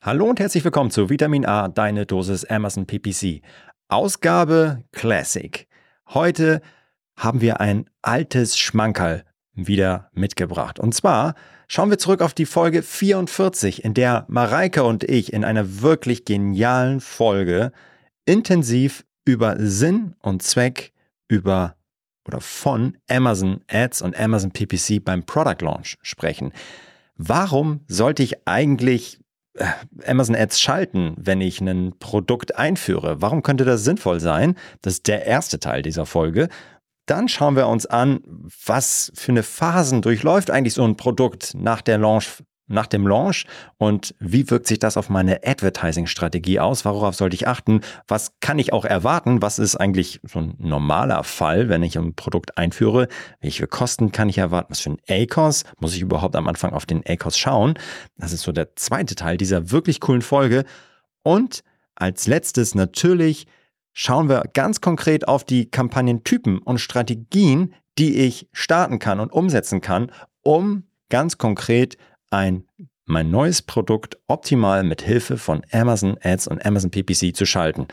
[0.00, 3.42] Hallo und herzlich willkommen zu Vitamin A, deine Dosis Amazon PPC.
[3.88, 5.66] Ausgabe Classic.
[6.10, 6.62] Heute
[7.16, 9.24] haben wir ein altes Schmankerl
[9.54, 10.78] wieder mitgebracht.
[10.78, 11.34] Und zwar
[11.66, 16.24] schauen wir zurück auf die Folge 44, in der Mareike und ich in einer wirklich
[16.24, 17.72] genialen Folge
[18.24, 20.92] intensiv über Sinn und Zweck
[21.26, 21.74] über
[22.24, 26.52] oder von Amazon Ads und Amazon PPC beim Product Launch sprechen.
[27.16, 29.18] Warum sollte ich eigentlich
[30.06, 33.20] Amazon Ads schalten, wenn ich ein Produkt einführe?
[33.20, 34.56] Warum könnte das sinnvoll sein?
[34.82, 36.48] Das ist der erste Teil dieser Folge.
[37.06, 38.20] Dann schauen wir uns an,
[38.66, 43.46] was für eine Phasen durchläuft eigentlich so ein Produkt nach der Launch nach dem Launch
[43.78, 46.84] und wie wirkt sich das auf meine Advertising-Strategie aus?
[46.84, 47.80] Worauf sollte ich achten?
[48.06, 49.42] Was kann ich auch erwarten?
[49.42, 53.08] Was ist eigentlich so ein normaler Fall, wenn ich ein Produkt einführe?
[53.40, 54.70] Welche Kosten kann ich erwarten?
[54.70, 55.64] Was für ein ACOS?
[55.80, 57.74] Muss ich überhaupt am Anfang auf den ACOS schauen?
[58.16, 60.64] Das ist so der zweite Teil dieser wirklich coolen Folge.
[61.22, 61.62] Und
[61.94, 63.46] als letztes natürlich
[63.92, 69.80] schauen wir ganz konkret auf die Kampagnentypen und Strategien, die ich starten kann und umsetzen
[69.80, 71.96] kann, um ganz konkret
[72.30, 72.64] ein
[73.08, 77.88] mein neues Produkt optimal mit Hilfe von Amazon Ads und Amazon PPC zu schalten.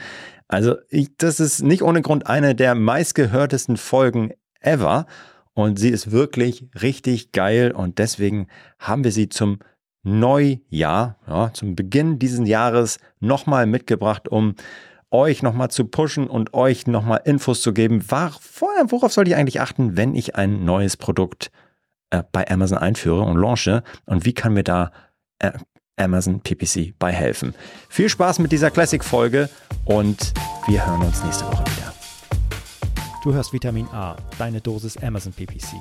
[0.48, 5.08] Also ich, das ist nicht ohne Grund eine der meistgehörtesten Folgen ever
[5.54, 9.60] und sie ist wirklich richtig geil und deswegen haben wir sie zum
[10.04, 14.56] Neujahr, ja, zum Beginn dieses Jahres nochmal mitgebracht, um
[15.10, 18.04] euch nochmal zu pushen und euch nochmal Infos zu geben.
[18.12, 21.52] Worauf soll ich eigentlich achten, wenn ich ein neues Produkt
[22.16, 24.92] äh, bei Amazon einführe und launche und wie kann mir da
[25.40, 25.52] äh,
[25.98, 27.56] Amazon PPC bei helfen.
[27.90, 29.50] Viel Spaß mit dieser Classic-Folge
[29.86, 30.34] und
[30.68, 31.94] wir hören uns nächste Woche wieder.
[33.24, 35.76] Du hörst Vitamin A, deine Dosis Amazon PPC.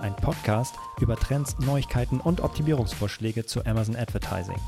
[0.00, 4.58] Ein Podcast über Trends, Neuigkeiten und Optimierungsvorschläge zu Amazon Advertising.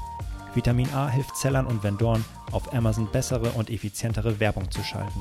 [0.55, 5.21] Vitamin A hilft Sellern und Vendoren, auf Amazon bessere und effizientere Werbung zu schalten.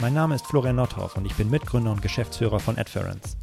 [0.00, 3.36] Mein Name ist Florian Nordhoff und ich bin Mitgründer und Geschäftsführer von Adference.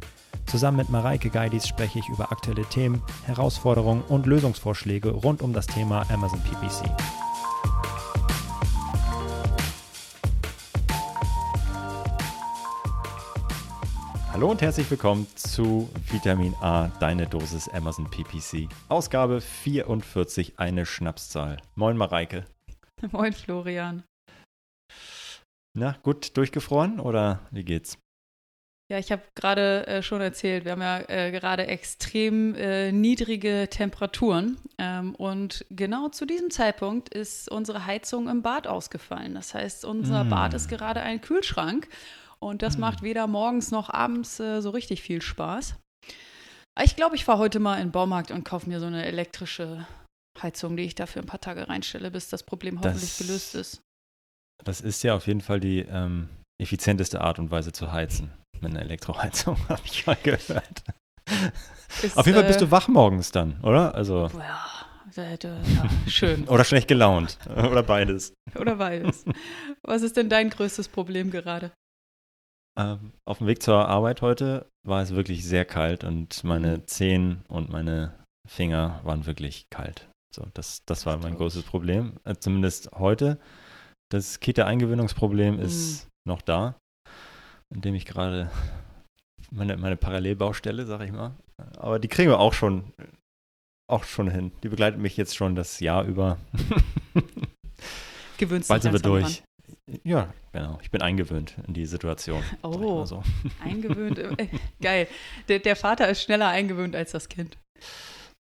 [0.48, 5.66] Zusammen mit Mareike Geidis spreche ich über aktuelle Themen, Herausforderungen und Lösungsvorschläge rund um das
[5.66, 6.90] Thema Amazon PPC.
[14.32, 18.70] Hallo und herzlich willkommen zu Vitamin A, deine Dosis Amazon PPC.
[18.88, 21.58] Ausgabe 44, eine Schnapszahl.
[21.74, 22.46] Moin Mareike.
[23.12, 24.02] Moin Florian.
[25.74, 27.98] Na, gut durchgefroren oder wie geht's?
[28.90, 33.68] Ja, ich habe gerade äh, schon erzählt, wir haben ja äh, gerade extrem äh, niedrige
[33.70, 34.56] Temperaturen.
[34.78, 39.34] Ähm, und genau zu diesem Zeitpunkt ist unsere Heizung im Bad ausgefallen.
[39.34, 40.30] Das heißt, unser mm.
[40.30, 41.86] Bad ist gerade ein Kühlschrank.
[42.38, 42.80] Und das mm.
[42.80, 45.74] macht weder morgens noch abends äh, so richtig viel Spaß.
[46.82, 49.86] Ich glaube, ich fahre heute mal in den Baumarkt und kaufe mir so eine elektrische
[50.40, 53.82] Heizung, die ich dafür ein paar Tage reinstelle, bis das Problem hoffentlich das, gelöst ist.
[54.64, 58.32] Das ist ja auf jeden Fall die ähm, effizienteste Art und Weise zu heizen
[58.62, 60.82] mit einer Elektroheizung, habe ich mal gehört.
[62.02, 63.94] Ist, Auf jeden Fall bist du äh, wach morgens dann, oder?
[63.94, 64.28] Also.
[64.38, 66.44] Ja, ja schön.
[66.48, 67.38] oder schlecht gelaunt.
[67.48, 68.34] Oder beides.
[68.54, 69.24] Oder beides.
[69.82, 71.72] Was ist denn dein größtes Problem gerade?
[72.78, 77.42] Ähm, auf dem Weg zur Arbeit heute war es wirklich sehr kalt und meine Zehen
[77.48, 78.14] und meine
[78.48, 80.08] Finger waren wirklich kalt.
[80.32, 82.20] So, das, das war mein großes Problem.
[82.24, 83.38] Äh, zumindest heute.
[84.10, 86.28] Das Kita-Eingewöhnungsproblem ist mm.
[86.28, 86.76] noch da
[87.74, 88.50] in dem ich gerade
[89.50, 91.34] meine, meine Parallelbaustelle, sag ich mal.
[91.76, 92.92] Aber die kriegen wir auch schon,
[93.90, 94.52] auch schon hin.
[94.62, 96.38] Die begleiten mich jetzt schon das Jahr über.
[98.38, 99.42] Gewöhnst Bald sind wir durch.
[99.42, 100.00] Dran.
[100.04, 100.78] Ja, genau.
[100.82, 102.42] Ich bin eingewöhnt in die Situation.
[102.62, 103.22] Oh, so.
[103.62, 104.18] eingewöhnt.
[104.18, 104.48] Äh,
[104.80, 105.08] geil.
[105.48, 107.58] Der, der Vater ist schneller eingewöhnt als das Kind.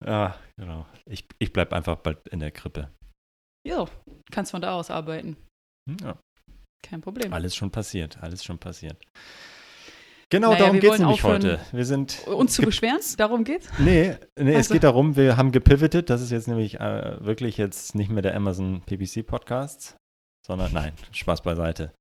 [0.05, 0.85] Ja, genau.
[1.05, 2.89] Ich, ich bleibe einfach bald in der Krippe.
[3.67, 3.87] Jo,
[4.31, 5.37] kannst von da aus arbeiten.
[6.01, 6.17] Ja.
[6.83, 7.33] Kein Problem.
[7.33, 8.97] Alles schon passiert, alles schon passiert.
[10.29, 11.59] Genau, naja, darum geht es nämlich heute.
[11.71, 12.99] Wir sind uns zu beschweren?
[13.17, 13.67] Darum geht's?
[13.77, 14.59] Nee, nee also.
[14.59, 16.09] es geht darum, wir haben gepivotet.
[16.09, 19.95] Das ist jetzt nämlich äh, wirklich jetzt nicht mehr der Amazon PPC Podcast,
[20.45, 21.93] sondern nein, Spaß beiseite.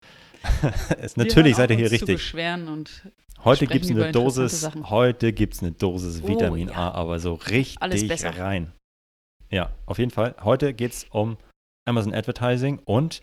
[0.99, 2.07] es, natürlich seid ihr hier richtig.
[2.07, 3.07] Zu beschweren und
[3.45, 6.79] heute gibt es eine Dosis, heute gibt es eine Dosis Vitamin oh, ja.
[6.79, 8.73] A, aber so richtig rein.
[9.51, 10.35] Ja, auf jeden Fall.
[10.43, 11.37] Heute geht es um
[11.87, 13.21] Amazon Advertising und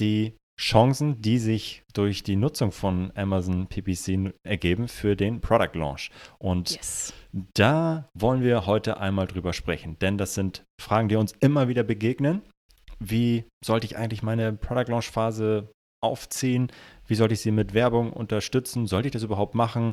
[0.00, 6.10] die Chancen, die sich durch die Nutzung von Amazon PPC ergeben für den Product Launch.
[6.38, 7.12] Und yes.
[7.54, 11.82] da wollen wir heute einmal drüber sprechen, denn das sind Fragen, die uns immer wieder
[11.82, 12.42] begegnen.
[12.98, 15.70] Wie sollte ich eigentlich meine Product Launch Phase
[16.02, 16.72] aufziehen?
[17.06, 18.86] Wie sollte ich sie mit Werbung unterstützen?
[18.86, 19.92] Sollte ich das überhaupt machen?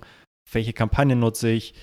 [0.49, 1.73] Welche Kampagnen nutze ich?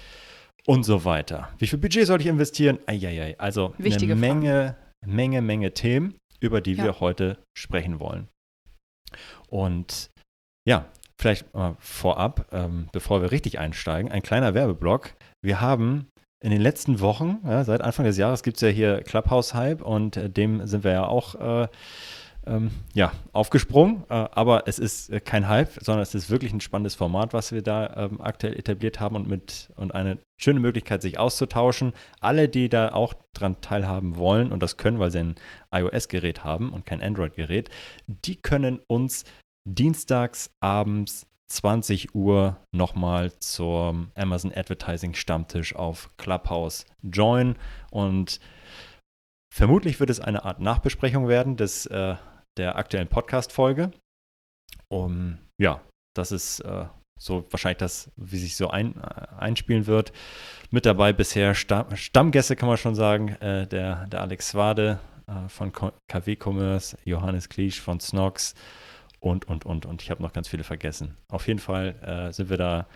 [0.67, 1.50] und so weiter.
[1.59, 2.79] Wie viel Budget sollte ich investieren?
[2.87, 3.38] Eieiei.
[3.38, 6.85] Also Wichtige eine Menge, Menge, Menge Themen, über die Ja.
[6.85, 8.29] wir heute sprechen wollen.
[9.49, 10.11] Und
[10.67, 10.87] ja,
[11.19, 15.15] vielleicht mal vorab, ähm, bevor wir richtig einsteigen, ein kleiner Werbeblock.
[15.43, 16.09] Wir haben
[16.43, 20.17] in den letzten Wochen, ja, seit Anfang des Jahres gibt es ja hier Clubhouse-Hype und
[20.17, 21.69] äh, dem sind wir ja auch äh,
[22.46, 24.04] ähm, ja, aufgesprungen.
[24.08, 27.52] Äh, aber es ist äh, kein Hype, sondern es ist wirklich ein spannendes Format, was
[27.52, 31.92] wir da ähm, aktuell etabliert haben und mit und eine schöne Möglichkeit, sich auszutauschen.
[32.20, 35.34] Alle, die da auch dran teilhaben wollen und das können, weil sie ein
[35.72, 37.70] iOS-Gerät haben und kein Android-Gerät,
[38.06, 39.25] die können uns
[39.64, 47.56] dienstags abends 20 Uhr nochmal zum Amazon Advertising Stammtisch auf Clubhouse joinen
[47.90, 48.40] und
[49.52, 52.17] vermutlich wird es eine Art Nachbesprechung werden des, äh,
[52.56, 53.91] der aktuellen Podcast-Folge.
[54.88, 55.81] Um, ja,
[56.14, 56.87] das ist äh,
[57.19, 60.12] so wahrscheinlich das, wie sich so ein, äh, einspielen wird.
[60.70, 65.49] Mit dabei bisher Stamm, Stammgäste, kann man schon sagen, äh, der, der Alex Swade äh,
[65.49, 68.55] von KW Commerce, Johannes Kliesch von Snox
[69.20, 69.87] und, und, und.
[69.87, 71.17] Und ich habe noch ganz viele vergessen.
[71.29, 72.87] Auf jeden Fall äh, sind wir da,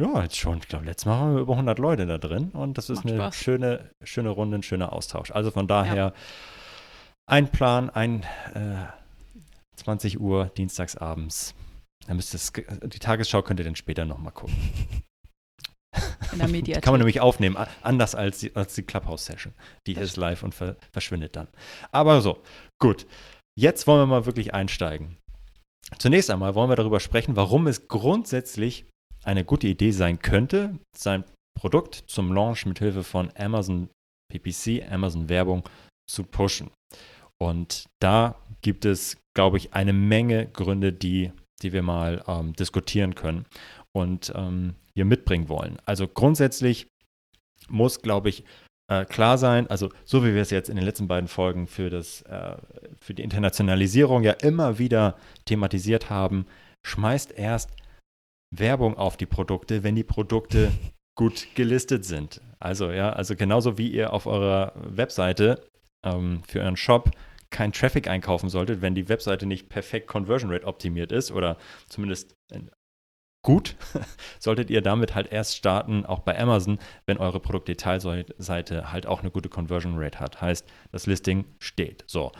[0.00, 2.78] ja, jetzt schon, ich glaube, letztes Mal waren wir über 100 Leute da drin und
[2.78, 3.36] das ist Macht eine Spaß.
[3.36, 5.30] schöne, schöne Runde, ein schöner Austausch.
[5.30, 6.14] Also von daher
[7.26, 8.22] ein Plan, ein
[8.54, 8.86] äh,
[9.76, 11.54] 20 Uhr dienstagsabends.
[12.06, 14.56] Dann müsst es, die Tagesschau könnt ihr dann später nochmal gucken.
[16.32, 16.82] In der Mediathek.
[16.82, 19.52] kann man nämlich aufnehmen, anders als die, als die Clubhouse-Session.
[19.86, 21.48] Die ist live und ver verschwindet dann.
[21.92, 22.42] Aber so,
[22.78, 23.06] gut.
[23.58, 25.18] Jetzt wollen wir mal wirklich einsteigen.
[25.98, 28.86] Zunächst einmal wollen wir darüber sprechen, warum es grundsätzlich
[29.24, 31.24] eine gute Idee sein könnte, sein
[31.58, 33.88] Produkt zum Launch mit Hilfe von Amazon
[34.32, 35.68] PPC, Amazon Werbung
[36.08, 36.70] zu pushen.
[37.38, 41.32] Und da gibt es, glaube ich, eine Menge Gründe, die,
[41.62, 43.46] die wir mal ähm, diskutieren können
[43.92, 45.78] und ähm, hier mitbringen wollen.
[45.84, 46.86] Also grundsätzlich
[47.68, 48.44] muss, glaube ich,
[48.90, 51.90] äh, klar sein, also so wie wir es jetzt in den letzten beiden Folgen für,
[51.90, 52.56] das, äh,
[53.00, 56.46] für die Internationalisierung ja immer wieder thematisiert haben,
[56.84, 57.70] schmeißt erst
[58.50, 60.72] Werbung auf die Produkte, wenn die Produkte
[61.18, 62.40] gut gelistet sind.
[62.58, 65.62] Also ja, also genauso wie ihr auf eurer Webseite
[66.04, 67.10] ähm, für euren Shop
[67.50, 71.56] kein Traffic einkaufen solltet, wenn die Webseite nicht perfekt Conversion Rate optimiert ist oder
[71.88, 72.60] zumindest äh,
[73.42, 73.76] gut,
[74.38, 79.30] solltet ihr damit halt erst starten, auch bei Amazon, wenn eure Produktdetailseite halt auch eine
[79.30, 80.40] gute Conversion Rate hat.
[80.40, 82.04] Heißt, das Listing steht.
[82.06, 82.32] So.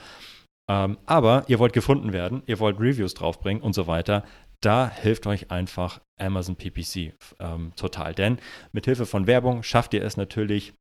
[0.71, 4.25] Ähm, aber ihr wollt gefunden werden, ihr wollt Reviews draufbringen und so weiter.
[4.62, 8.15] Da hilft euch einfach Amazon PPC ähm, total.
[8.15, 8.39] Denn
[8.73, 10.75] mit Hilfe von Werbung schafft ihr es natürlich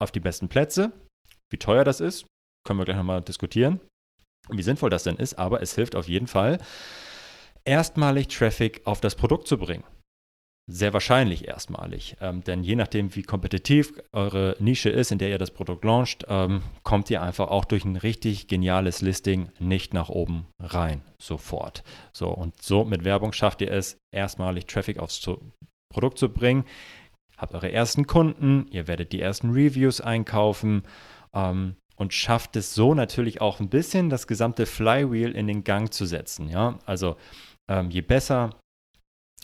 [0.00, 0.92] auf die besten Plätze.
[1.50, 2.26] Wie teuer das ist,
[2.64, 3.80] können wir gleich nochmal diskutieren.
[4.50, 6.58] Wie sinnvoll das denn ist, aber es hilft auf jeden Fall,
[7.64, 9.84] erstmalig Traffic auf das Produkt zu bringen.
[10.70, 15.38] Sehr wahrscheinlich erstmalig, ähm, denn je nachdem, wie kompetitiv eure Nische ist, in der ihr
[15.38, 20.10] das Produkt launcht, ähm, kommt ihr einfach auch durch ein richtig geniales Listing nicht nach
[20.10, 21.84] oben rein, sofort.
[22.12, 25.40] So, und so mit Werbung schafft ihr es, erstmalig Traffic aufs zu
[25.90, 26.64] Produkt zu bringen,
[27.38, 30.82] habt eure ersten Kunden, ihr werdet die ersten Reviews einkaufen
[31.32, 35.90] ähm, und schafft es so natürlich auch ein bisschen das gesamte Flywheel in den Gang
[35.90, 36.50] zu setzen.
[36.50, 37.16] Ja, also
[37.70, 38.50] ähm, je besser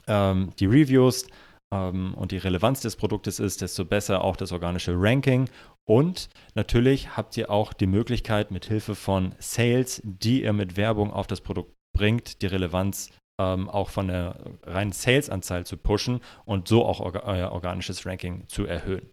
[0.06, 1.26] ähm, die Reviews
[1.72, 5.48] ähm, und die Relevanz des Produktes ist, desto besser auch das organische Ranking.
[5.86, 11.12] Und natürlich habt ihr auch die Möglichkeit, mit Hilfe von Sales, die ihr mit Werbung
[11.12, 16.68] auf das Produkt bringt, die Relevanz ähm, auch von der reinen Sales-Anzahl zu pushen und
[16.68, 19.10] so auch euer organisches Ranking zu erhöhen.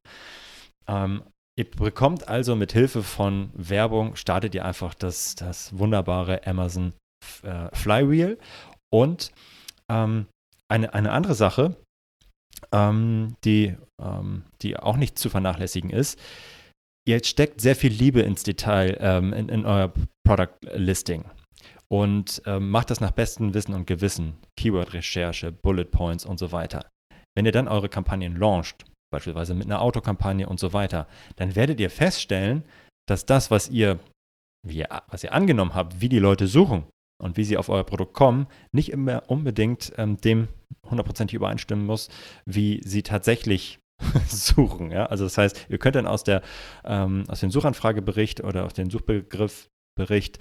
[0.87, 1.23] Ähm,
[1.57, 6.93] Ihr bekommt also mit Hilfe von Werbung, startet ihr einfach das, das wunderbare Amazon
[7.43, 8.39] äh, Flywheel.
[8.89, 9.31] Und
[9.89, 10.27] ähm,
[10.71, 11.75] eine, eine andere Sache,
[12.71, 16.19] ähm, die, ähm, die auch nicht zu vernachlässigen ist,
[17.07, 19.93] ihr steckt sehr viel Liebe ins Detail ähm, in, in euer
[20.25, 21.25] Product Listing
[21.91, 24.37] und ähm, macht das nach bestem Wissen und Gewissen.
[24.57, 26.89] Keyword-Recherche, Bullet Points und so weiter.
[27.35, 31.79] Wenn ihr dann eure Kampagnen launcht, beispielsweise mit einer Autokampagne und so weiter, dann werdet
[31.79, 32.63] ihr feststellen,
[33.09, 33.99] dass das, was ihr,
[34.65, 36.85] ihr, was ihr angenommen habt, wie die Leute suchen
[37.21, 40.47] und wie sie auf euer Produkt kommen, nicht immer unbedingt ähm, dem
[40.89, 42.09] hundertprozentig übereinstimmen muss,
[42.45, 43.79] wie sie tatsächlich
[44.27, 44.91] suchen.
[44.91, 45.05] Ja?
[45.05, 46.41] Also das heißt, ihr könnt dann aus, der,
[46.83, 50.39] ähm, aus dem Suchanfragebericht oder aus dem Suchbegriffbericht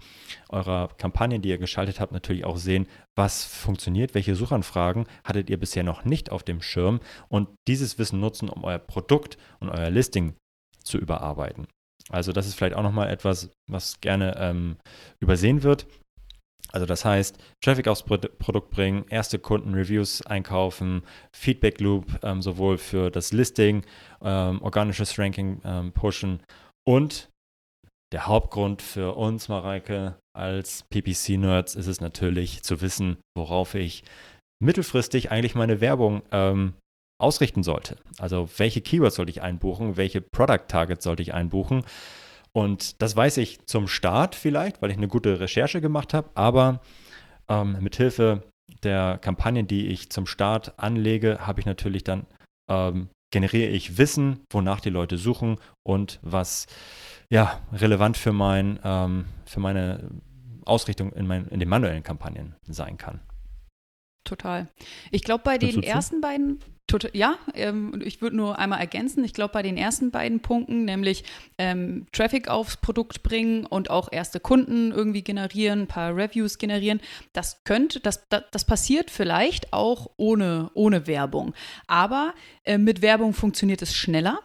[0.48, 5.58] eurer Kampagnen, die ihr geschaltet habt, natürlich auch sehen, was funktioniert, welche Suchanfragen hattet ihr
[5.58, 9.90] bisher noch nicht auf dem Schirm und dieses Wissen nutzen, um euer Produkt und euer
[9.90, 10.34] Listing
[10.82, 11.66] zu überarbeiten.
[12.08, 14.76] Also das ist vielleicht auch nochmal etwas, was gerne ähm,
[15.20, 15.86] übersehen wird.
[16.72, 21.02] Also das heißt, Traffic aufs Produkt bringen, erste Kundenreviews einkaufen,
[21.34, 23.84] Feedback Loop ähm, sowohl für das Listing,
[24.22, 26.40] ähm, organisches Ranking ähm, pushen
[26.88, 27.28] und
[28.12, 34.02] der Hauptgrund für uns, Mareike, als PPC-Nerds ist es natürlich zu wissen, worauf ich
[34.62, 36.74] mittelfristig eigentlich meine Werbung ähm,
[37.20, 37.96] ausrichten sollte.
[38.18, 41.84] Also welche Keywords sollte ich einbuchen, welche Product Targets sollte ich einbuchen.
[42.52, 46.80] Und das weiß ich zum Start vielleicht, weil ich eine gute Recherche gemacht habe, aber
[47.48, 48.42] ähm, mit Hilfe
[48.82, 52.26] der Kampagnen, die ich zum Start anlege, habe ich natürlich dann
[52.68, 56.66] ähm, generiere ich Wissen, wonach die Leute suchen und was
[57.30, 60.10] ja relevant für mein ähm, für meine
[60.64, 63.20] Ausrichtung in, mein, in den manuellen Kampagnen sein kann.
[64.24, 64.68] Total.
[65.10, 69.32] Ich glaube, bei den ersten beiden, total, ja, ähm, ich würde nur einmal ergänzen, ich
[69.32, 71.24] glaube, bei den ersten beiden Punkten, nämlich
[71.58, 77.00] ähm, Traffic aufs Produkt bringen und auch erste Kunden irgendwie generieren, ein paar Reviews generieren,
[77.32, 81.54] das könnte, das, das, das passiert vielleicht auch ohne, ohne Werbung.
[81.86, 82.34] Aber
[82.64, 84.40] äh, mit Werbung funktioniert es schneller.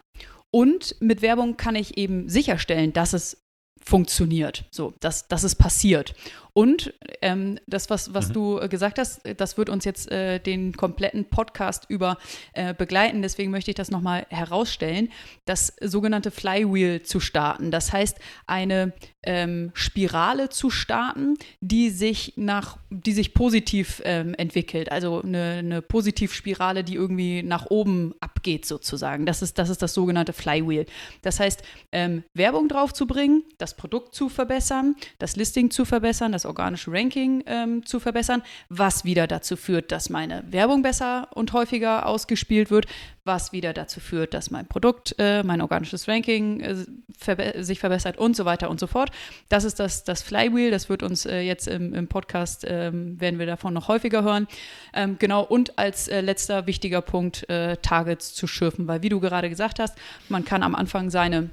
[0.51, 3.45] Und mit Werbung kann ich eben sicherstellen, dass es
[3.83, 6.15] funktioniert, so, dass, dass es passiert.
[6.57, 8.33] Und ähm, das, was, was mhm.
[8.33, 12.17] du äh, gesagt hast, das wird uns jetzt äh, den kompletten Podcast über
[12.53, 13.21] äh, begleiten.
[13.21, 15.11] Deswegen möchte ich das nochmal herausstellen,
[15.43, 17.71] das sogenannte Flywheel zu starten.
[17.71, 18.93] Das heißt, eine
[19.23, 24.91] ähm, Spirale zu starten, die sich nach, die sich positiv ähm, entwickelt.
[24.93, 29.25] Also eine, eine Positivspirale, die irgendwie nach oben abgeht, sozusagen.
[29.25, 30.85] Das ist das, ist das sogenannte Flywheel.
[31.21, 36.31] Das heißt, ähm, Werbung drauf zu bringen, das Produkt zu verbessern, das Listing zu verbessern,
[36.31, 41.53] das organische Ranking ähm, zu verbessern, was wieder dazu führt, dass meine Werbung besser und
[41.53, 42.87] häufiger ausgespielt wird,
[43.25, 46.75] was wieder dazu führt, dass mein Produkt, äh, mein organisches Ranking äh,
[47.17, 49.09] verbe sich verbessert und so weiter und so fort.
[49.49, 53.39] Das ist das, das Flywheel, das wird uns äh, jetzt im, im Podcast, ähm, werden
[53.39, 54.47] wir davon noch häufiger hören.
[54.93, 59.19] Ähm, genau, und als äh, letzter wichtiger Punkt, äh, Targets zu schürfen, weil wie du
[59.19, 59.97] gerade gesagt hast,
[60.29, 61.49] man kann am Anfang seine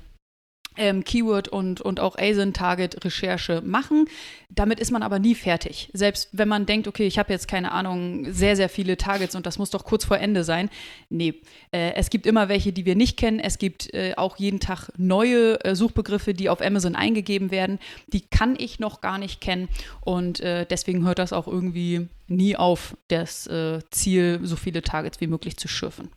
[0.77, 4.07] ähm, Keyword- und, und auch ASIN-Target-Recherche machen.
[4.49, 5.91] Damit ist man aber nie fertig.
[5.93, 9.47] Selbst wenn man denkt, okay, ich habe jetzt keine Ahnung, sehr, sehr viele Targets und
[9.47, 10.69] das muss doch kurz vor Ende sein.
[11.09, 11.35] Nee,
[11.73, 13.41] äh, es gibt immer welche, die wir nicht kennen.
[13.41, 17.79] Es gibt äh, auch jeden Tag neue äh, Suchbegriffe, die auf Amazon eingegeben werden.
[18.13, 19.69] Die kann ich noch gar nicht kennen
[20.03, 25.21] und äh, deswegen hört das auch irgendwie nie auf, das äh, Ziel, so viele Targets
[25.21, 26.11] wie möglich zu schürfen.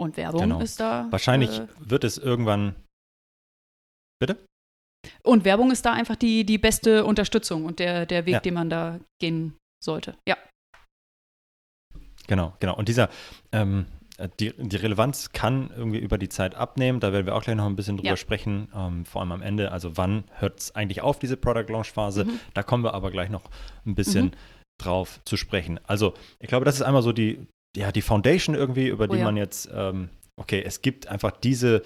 [0.00, 0.60] Und Werbung genau.
[0.60, 1.08] ist da.
[1.10, 2.74] Wahrscheinlich äh, wird es irgendwann.
[4.18, 4.38] Bitte?
[5.22, 8.40] Und Werbung ist da einfach die, die beste Unterstützung und der, der Weg, ja.
[8.40, 10.16] den man da gehen sollte.
[10.26, 10.38] Ja.
[12.26, 12.76] Genau, genau.
[12.76, 13.10] Und dieser,
[13.52, 13.84] ähm,
[14.38, 17.00] die, die Relevanz kann irgendwie über die Zeit abnehmen.
[17.00, 18.16] Da werden wir auch gleich noch ein bisschen drüber ja.
[18.16, 19.70] sprechen, ähm, vor allem am Ende.
[19.70, 22.24] Also wann hört es eigentlich auf, diese Product Launch Phase?
[22.24, 22.40] Mhm.
[22.54, 23.50] Da kommen wir aber gleich noch
[23.84, 24.32] ein bisschen mhm.
[24.80, 25.78] drauf zu sprechen.
[25.86, 27.46] Also ich glaube, das ist einmal so die,
[27.76, 29.24] ja, die Foundation irgendwie, über oh, die ja.
[29.24, 30.08] man jetzt, ähm,
[30.40, 31.82] okay, es gibt einfach diese,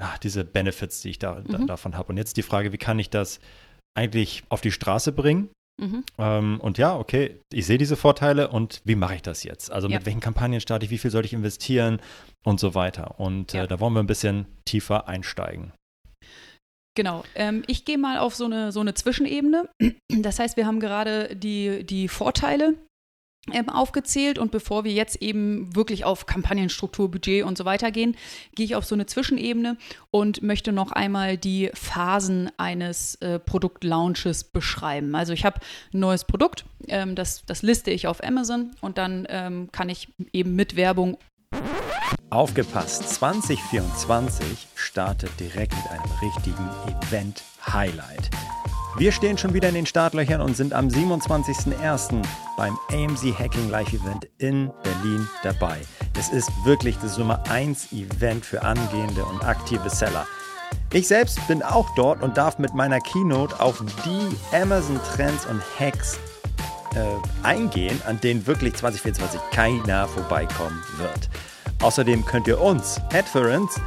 [0.00, 1.48] ach, diese Benefits, die ich da, mhm.
[1.48, 2.10] da davon habe.
[2.10, 3.40] Und jetzt die Frage, wie kann ich das
[3.96, 5.50] eigentlich auf die Straße bringen?
[5.80, 6.04] Mhm.
[6.18, 9.70] Ähm, und ja, okay, ich sehe diese Vorteile und wie mache ich das jetzt?
[9.70, 9.98] Also ja.
[9.98, 12.00] mit welchen Kampagnen starte ich, wie viel soll ich investieren
[12.44, 13.18] und so weiter.
[13.20, 13.64] Und äh, ja.
[13.64, 15.72] äh, da wollen wir ein bisschen tiefer einsteigen.
[16.96, 17.22] Genau.
[17.36, 19.68] Ähm, ich gehe mal auf so eine, so eine Zwischenebene.
[20.08, 22.74] Das heißt, wir haben gerade die, die Vorteile
[23.68, 28.16] aufgezählt und bevor wir jetzt eben wirklich auf Kampagnenstruktur, Budget und so weiter gehen,
[28.54, 29.76] gehe ich auf so eine Zwischenebene
[30.10, 35.14] und möchte noch einmal die Phasen eines äh, Produktlaunches beschreiben.
[35.14, 35.60] Also ich habe
[35.92, 40.08] ein neues Produkt, ähm, das, das liste ich auf Amazon und dann ähm, kann ich
[40.32, 41.16] eben mit Werbung
[42.30, 46.68] Aufgepasst, 2024 startet direkt mit einem richtigen
[47.08, 48.30] Event-Highlight.
[48.98, 52.20] Wir stehen schon wieder in den Startlöchern und sind am 27.01.
[52.56, 55.78] beim AMZ Hacking Live Event in Berlin dabei.
[56.18, 60.26] Es ist wirklich das Nummer 1 Event für angehende und aktive Seller.
[60.92, 65.62] Ich selbst bin auch dort und darf mit meiner Keynote auf die Amazon Trends und
[65.78, 66.18] Hacks
[66.96, 71.30] äh, eingehen, an denen wirklich 2024 keiner vorbeikommen wird.
[71.80, 73.80] Außerdem könnt ihr uns, Adference,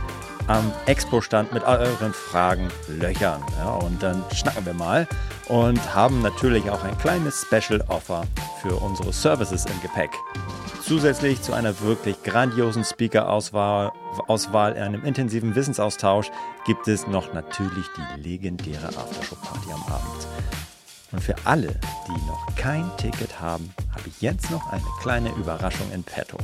[0.52, 3.42] am Expo-Stand mit euren Fragen löchern.
[3.58, 5.08] Ja, und dann schnacken wir mal
[5.48, 8.24] und haben natürlich auch ein kleines Special-Offer
[8.62, 10.12] für unsere Services im Gepäck.
[10.84, 13.94] Zusätzlich zu einer wirklich grandiosen Speaker-Auswahl,
[14.28, 16.32] Auswahl, einem intensiven Wissensaustausch
[16.66, 20.28] gibt es noch natürlich die legendäre Aftershow-Party am Abend.
[21.14, 25.90] Und für alle, die noch kein Ticket haben, habe ich jetzt noch eine kleine Überraschung
[25.94, 26.38] in petto.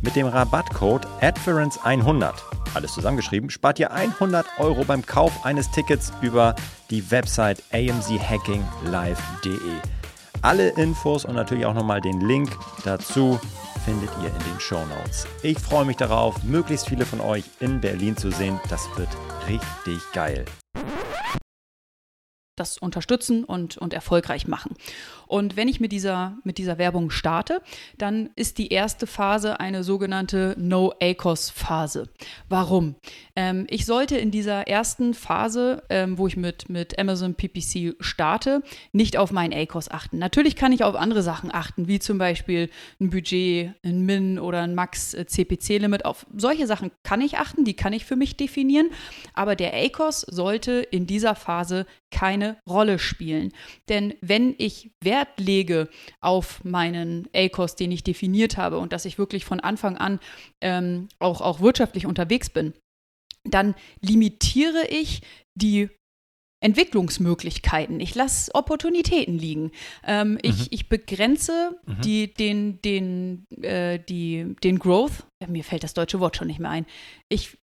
[0.00, 2.34] Mit dem Rabattcode ADFERENCE100,
[2.74, 6.54] alles zusammengeschrieben, spart ihr 100 Euro beim Kauf eines Tickets über
[6.90, 9.58] die Website amchackinglive.de.
[10.42, 12.50] Alle Infos und natürlich auch nochmal den Link
[12.84, 13.38] dazu
[13.84, 15.26] findet ihr in den Show Notes.
[15.42, 18.60] Ich freue mich darauf, möglichst viele von euch in Berlin zu sehen.
[18.68, 19.08] Das wird
[19.48, 20.44] richtig geil
[22.56, 24.76] das unterstützen und, und erfolgreich machen.
[25.32, 27.62] Und wenn ich mit dieser, mit dieser Werbung starte,
[27.96, 32.10] dann ist die erste Phase eine sogenannte No-ACOS-Phase.
[32.50, 32.96] Warum?
[33.34, 38.62] Ähm, ich sollte in dieser ersten Phase, ähm, wo ich mit, mit Amazon PPC starte,
[38.92, 40.18] nicht auf meinen ACOS achten.
[40.18, 42.68] Natürlich kann ich auf andere Sachen achten, wie zum Beispiel
[43.00, 46.04] ein Budget, ein Min oder ein Max-CPC-Limit.
[46.04, 48.90] Auf solche Sachen kann ich achten, die kann ich für mich definieren.
[49.32, 53.52] Aber der ACOS sollte in dieser Phase keine Rolle spielen.
[53.88, 54.90] Denn wenn ich
[55.22, 55.88] Wert lege
[56.20, 60.20] auf meinen ACOS, den ich definiert habe und dass ich wirklich von Anfang an
[60.60, 62.74] ähm, auch, auch wirtschaftlich unterwegs bin,
[63.44, 65.22] dann limitiere ich
[65.54, 65.88] die
[66.60, 67.98] Entwicklungsmöglichkeiten.
[67.98, 69.72] Ich lasse Opportunitäten liegen.
[70.06, 70.38] Ähm, mhm.
[70.42, 72.00] ich, ich begrenze mhm.
[72.02, 75.24] die, den, den, äh, die, den Growth.
[75.42, 76.86] Ja, mir fällt das deutsche Wort schon nicht mehr ein.
[77.28, 77.58] Ich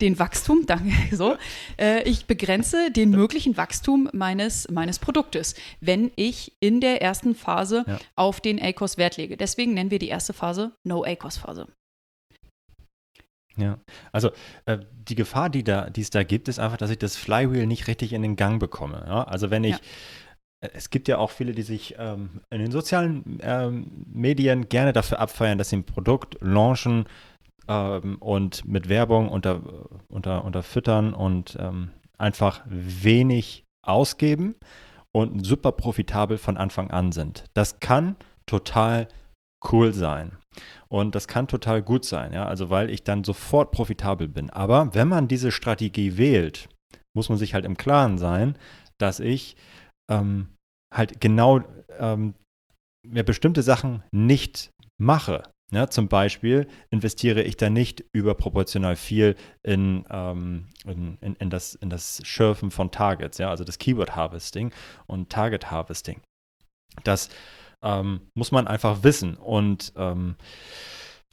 [0.00, 1.36] den Wachstum, danke, so,
[1.78, 7.84] äh, ich begrenze den möglichen Wachstum meines, meines Produktes, wenn ich in der ersten Phase
[7.86, 7.98] ja.
[8.16, 9.36] auf den ACOS Wert lege.
[9.36, 11.66] Deswegen nennen wir die erste Phase No-ACOS-Phase.
[13.56, 13.78] Ja,
[14.12, 14.30] also
[14.64, 17.66] äh, die Gefahr, die, da, die es da gibt, ist einfach, dass ich das Flywheel
[17.66, 19.04] nicht richtig in den Gang bekomme.
[19.06, 19.24] Ja?
[19.24, 19.80] Also wenn ich, ja.
[20.60, 24.92] Äh, es gibt ja auch viele, die sich ähm, in den sozialen ähm, Medien gerne
[24.92, 27.06] dafür abfeiern, dass sie ein Produkt launchen,
[27.70, 29.62] ähm, und mit Werbung unter,
[30.08, 34.56] unter, unterfüttern und ähm, einfach wenig ausgeben
[35.12, 37.44] und super profitabel von Anfang an sind.
[37.54, 39.08] Das kann total
[39.72, 40.36] cool sein.
[40.88, 44.50] Und das kann total gut sein, ja, also weil ich dann sofort profitabel bin.
[44.50, 46.68] Aber wenn man diese Strategie wählt,
[47.14, 48.58] muss man sich halt im Klaren sein,
[48.98, 49.56] dass ich
[50.10, 50.48] ähm,
[50.92, 51.60] halt genau
[51.98, 52.34] ähm,
[53.06, 55.44] mir bestimmte Sachen nicht mache.
[55.72, 61.76] Ja, zum Beispiel investiere ich da nicht überproportional viel in, ähm, in, in, in, das,
[61.76, 64.72] in das Schürfen von Targets, ja, also das Keyword Harvesting
[65.06, 66.20] und Target Harvesting.
[67.04, 67.30] Das
[67.82, 69.36] ähm, muss man einfach wissen.
[69.36, 70.36] Und ähm,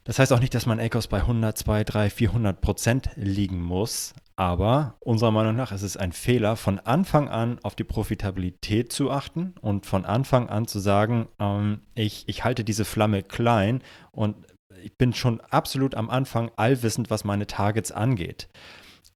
[0.07, 4.13] das heißt auch nicht, dass man ACOS bei 100, 2, 3, 400 Prozent liegen muss.
[4.37, 9.11] Aber unserer Meinung nach ist es ein Fehler, von Anfang an auf die Profitabilität zu
[9.11, 14.37] achten und von Anfang an zu sagen, ähm, ich, ich halte diese Flamme klein und
[14.81, 18.47] ich bin schon absolut am Anfang allwissend, was meine Targets angeht.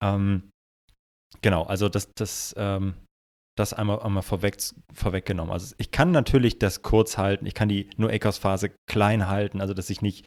[0.02, 0.50] Ähm,
[1.42, 2.96] genau, also das, das, ähm,
[3.56, 4.58] das einmal, einmal vorweg,
[4.94, 5.54] vorweggenommen.
[5.54, 9.74] Also ich kann natürlich das kurz halten, ich kann die nur phase klein halten, also
[9.74, 10.26] dass ich nicht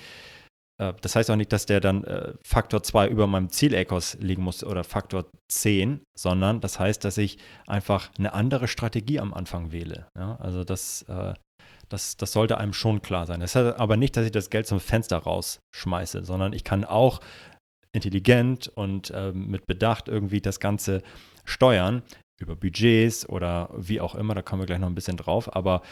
[0.77, 4.65] das heißt auch nicht, dass der dann äh, Faktor 2 über meinem Ziel-Ecos liegen muss
[4.65, 10.09] oder Faktor 10, sondern das heißt, dass ich einfach eine andere Strategie am Anfang wähle.
[10.19, 10.37] Ja?
[10.41, 11.35] Also das, äh,
[11.89, 13.41] das, das sollte einem schon klar sein.
[13.41, 17.21] Das heißt aber nicht, dass ich das Geld zum Fenster rausschmeiße, sondern ich kann auch
[17.93, 21.03] intelligent und äh, mit Bedacht irgendwie das Ganze
[21.45, 22.03] steuern
[22.41, 25.83] über Budgets oder wie auch immer, da kommen wir gleich noch ein bisschen drauf, aber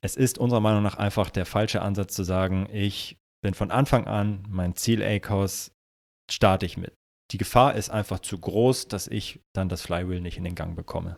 [0.00, 4.06] es ist unserer Meinung nach einfach der falsche Ansatz zu sagen, ich bin von Anfang
[4.06, 5.72] an mein Ziel ACOS,
[6.30, 6.94] starte ich mit.
[7.32, 10.76] Die Gefahr ist einfach zu groß, dass ich dann das Flywheel nicht in den Gang
[10.76, 11.16] bekomme.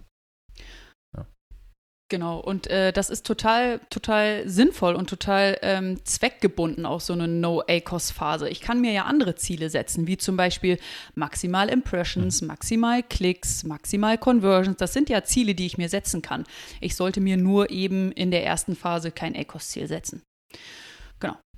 [2.10, 7.28] Genau, und äh, das ist total, total sinnvoll und total ähm, zweckgebunden, auch so eine
[7.28, 8.48] No-ACOS-Phase.
[8.48, 10.78] Ich kann mir ja andere Ziele setzen, wie zum Beispiel
[11.14, 12.48] maximal Impressions, mhm.
[12.48, 14.78] maximal Klicks, maximal Conversions.
[14.78, 16.44] Das sind ja Ziele, die ich mir setzen kann.
[16.80, 20.22] Ich sollte mir nur eben in der ersten Phase kein ACOS-Ziel setzen.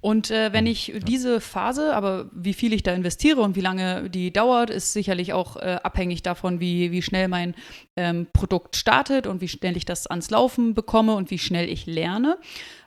[0.01, 3.61] Und äh, wenn hm, ich diese Phase, aber wie viel ich da investiere und wie
[3.61, 7.55] lange die dauert, ist sicherlich auch äh, abhängig davon, wie, wie schnell mein
[7.97, 11.87] ähm, Produkt startet und wie schnell ich das ans Laufen bekomme und wie schnell ich
[11.87, 12.39] lerne.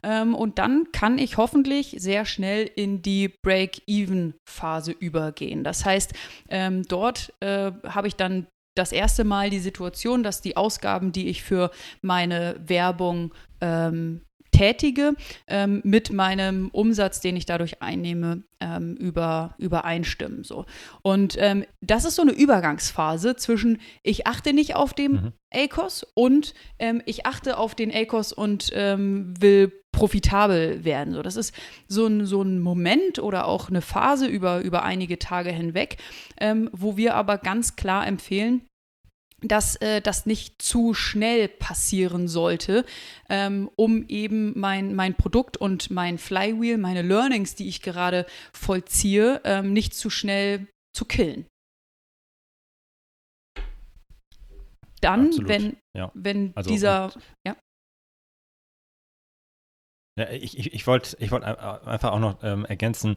[0.01, 5.63] Ähm, und dann kann ich hoffentlich sehr schnell in die Break-Even-Phase übergehen.
[5.63, 6.13] Das heißt,
[6.49, 11.27] ähm, dort äh, habe ich dann das erste Mal die Situation, dass die Ausgaben, die
[11.27, 11.69] ich für
[12.01, 14.21] meine Werbung ähm,
[14.53, 15.15] tätige,
[15.47, 20.43] ähm, mit meinem Umsatz, den ich dadurch einnehme, ähm, über, übereinstimmen.
[20.43, 20.65] So.
[21.01, 25.33] Und ähm, das ist so eine Übergangsphase zwischen, ich achte nicht auf den mhm.
[25.51, 31.13] ACOS und ähm, ich achte auf den ACOS und ähm, will profitabel werden.
[31.13, 31.53] So, das ist
[31.87, 35.97] so ein, so ein Moment oder auch eine Phase über, über einige Tage hinweg,
[36.39, 38.65] ähm, wo wir aber ganz klar empfehlen,
[39.43, 42.85] dass äh, das nicht zu schnell passieren sollte,
[43.29, 49.41] ähm, um eben mein, mein Produkt und mein Flywheel, meine Learnings, die ich gerade vollziehe,
[49.43, 51.45] ähm, nicht zu schnell zu killen.
[55.01, 55.49] Dann, Absolut.
[55.49, 56.11] wenn, ja.
[56.13, 57.13] wenn also, dieser,
[57.45, 57.57] ja.
[60.17, 63.15] Ja, ich ich, ich wollte ich wollt einfach auch noch ähm, ergänzen,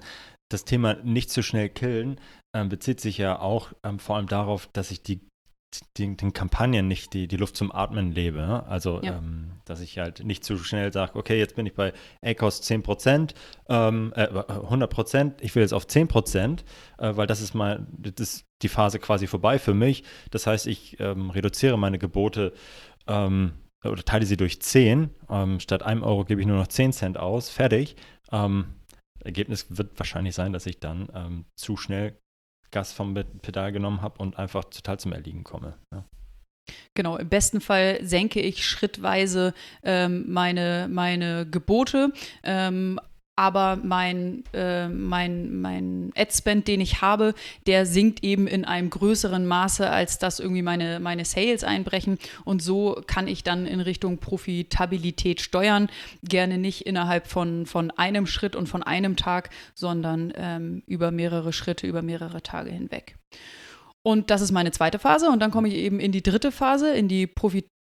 [0.51, 2.21] das Thema nicht zu schnell killen
[2.55, 5.21] ähm, bezieht sich ja auch ähm, vor allem darauf, dass ich die
[5.99, 8.65] den, den, Kampagnen nicht die, die Luft zum Atmen lebe.
[8.69, 9.17] Also, ja.
[9.17, 13.35] ähm, dass ich halt nicht zu schnell sage, okay, jetzt bin ich bei ACOS 10%,
[13.69, 16.61] ähm, äh, 100%, ich will jetzt auf 10%,
[16.99, 20.05] äh, weil das ist mal, das ist die Phase quasi vorbei für mich.
[20.31, 22.53] Das heißt, ich ähm, reduziere meine Gebote
[23.07, 23.53] ähm,
[23.85, 25.11] oder teile sie durch 10.
[25.31, 27.97] Ähm, statt einem Euro gebe ich nur noch 10 Cent aus, fertig.
[28.33, 28.67] Ähm,
[29.25, 32.17] Ergebnis wird wahrscheinlich sein, dass ich dann zu schnell
[32.77, 35.79] Gas vom Pedal genommen habe und einfach total zum Erliegen komme.
[35.95, 36.05] Ja.
[36.93, 42.13] Genau, im besten Fall senke ich schrittweise ähm, meine, meine Gebote.
[42.43, 43.01] Ähm,
[43.37, 47.35] aber mein, äh, mein, mein Ad-Spend, den ich habe,
[47.67, 52.19] der sinkt eben in einem größeren Maße, als dass irgendwie meine, meine Sales einbrechen.
[52.45, 55.89] Und so kann ich dann in Richtung Profitabilität steuern.
[56.23, 61.53] Gerne nicht innerhalb von, von einem Schritt und von einem Tag, sondern ähm, über mehrere
[61.53, 63.17] Schritte, über mehrere Tage hinweg.
[64.03, 65.29] Und das ist meine zweite Phase.
[65.29, 67.27] Und dann komme ich eben in die dritte Phase, in die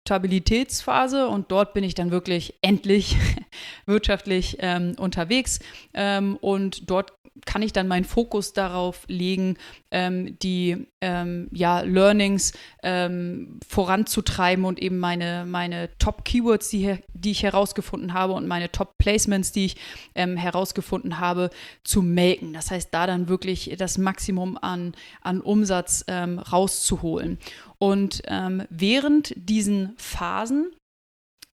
[0.05, 1.27] Profitabilitätsphase.
[1.27, 3.17] Und dort bin ich dann wirklich endlich
[3.85, 5.59] wirtschaftlich ähm, unterwegs.
[5.93, 7.13] Ähm, und dort
[7.45, 9.57] kann ich dann meinen Fokus darauf legen,
[9.91, 17.43] ähm, die ähm, ja, Learnings ähm, voranzutreiben und eben meine, meine Top-Keywords, die, die ich
[17.43, 19.75] herausgefunden habe und meine Top-Placements, die ich
[20.15, 21.49] ähm, herausgefunden habe,
[21.83, 22.53] zu melken.
[22.53, 27.37] Das heißt, da dann wirklich das Maximum an, an Umsatz ähm, rauszuholen.
[27.77, 30.71] Und ähm, während diesen Phasen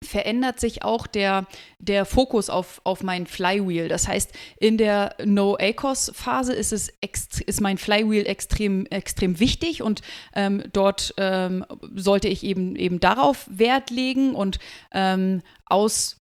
[0.03, 1.47] verändert sich auch der,
[1.79, 3.89] der Fokus auf, auf mein Flywheel.
[3.89, 10.03] Das heißt, in der No-ACOS-Phase ist, ist mein Flywheel extrem, extrem wichtig und
[10.35, 14.59] ähm, dort ähm, sollte ich eben, eben darauf Wert legen und
[14.93, 16.22] ähm, aus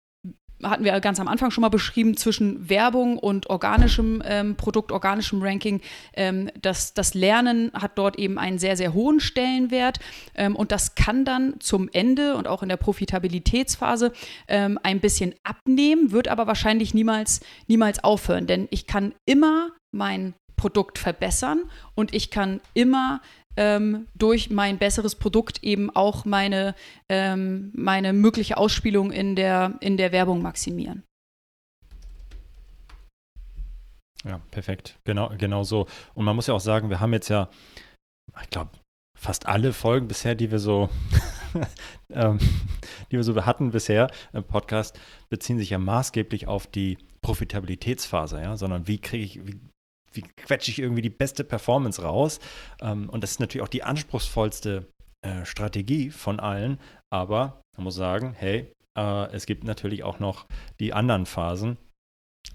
[0.63, 5.41] hatten wir ganz am Anfang schon mal beschrieben, zwischen Werbung und organischem ähm, Produkt, organischem
[5.41, 5.81] Ranking.
[6.13, 9.99] Ähm, das, das Lernen hat dort eben einen sehr, sehr hohen Stellenwert
[10.35, 14.13] ähm, und das kann dann zum Ende und auch in der Profitabilitätsphase
[14.47, 20.33] ähm, ein bisschen abnehmen, wird aber wahrscheinlich niemals, niemals aufhören, denn ich kann immer mein
[20.55, 21.63] Produkt verbessern
[21.95, 23.21] und ich kann immer
[23.57, 26.75] ähm, durch mein besseres Produkt eben auch meine,
[27.09, 31.03] ähm, meine mögliche Ausspielung in der, in der Werbung maximieren.
[34.23, 34.97] Ja, perfekt.
[35.03, 35.87] Genau, genau so.
[36.15, 37.49] Und man muss ja auch sagen, wir haben jetzt ja,
[38.41, 38.71] ich glaube,
[39.17, 40.89] fast alle Folgen bisher, die wir so,
[42.09, 42.39] ähm,
[43.11, 48.57] die wir so hatten bisher im Podcast, beziehen sich ja maßgeblich auf die Profitabilitätsphase, ja,
[48.57, 49.59] sondern wie kriege ich, wie
[50.15, 52.39] wie quetsche ich irgendwie die beste Performance raus?
[52.81, 54.87] Ähm, und das ist natürlich auch die anspruchsvollste
[55.25, 56.79] äh, Strategie von allen.
[57.11, 60.45] Aber man muss sagen, hey, äh, es gibt natürlich auch noch
[60.79, 61.77] die anderen Phasen,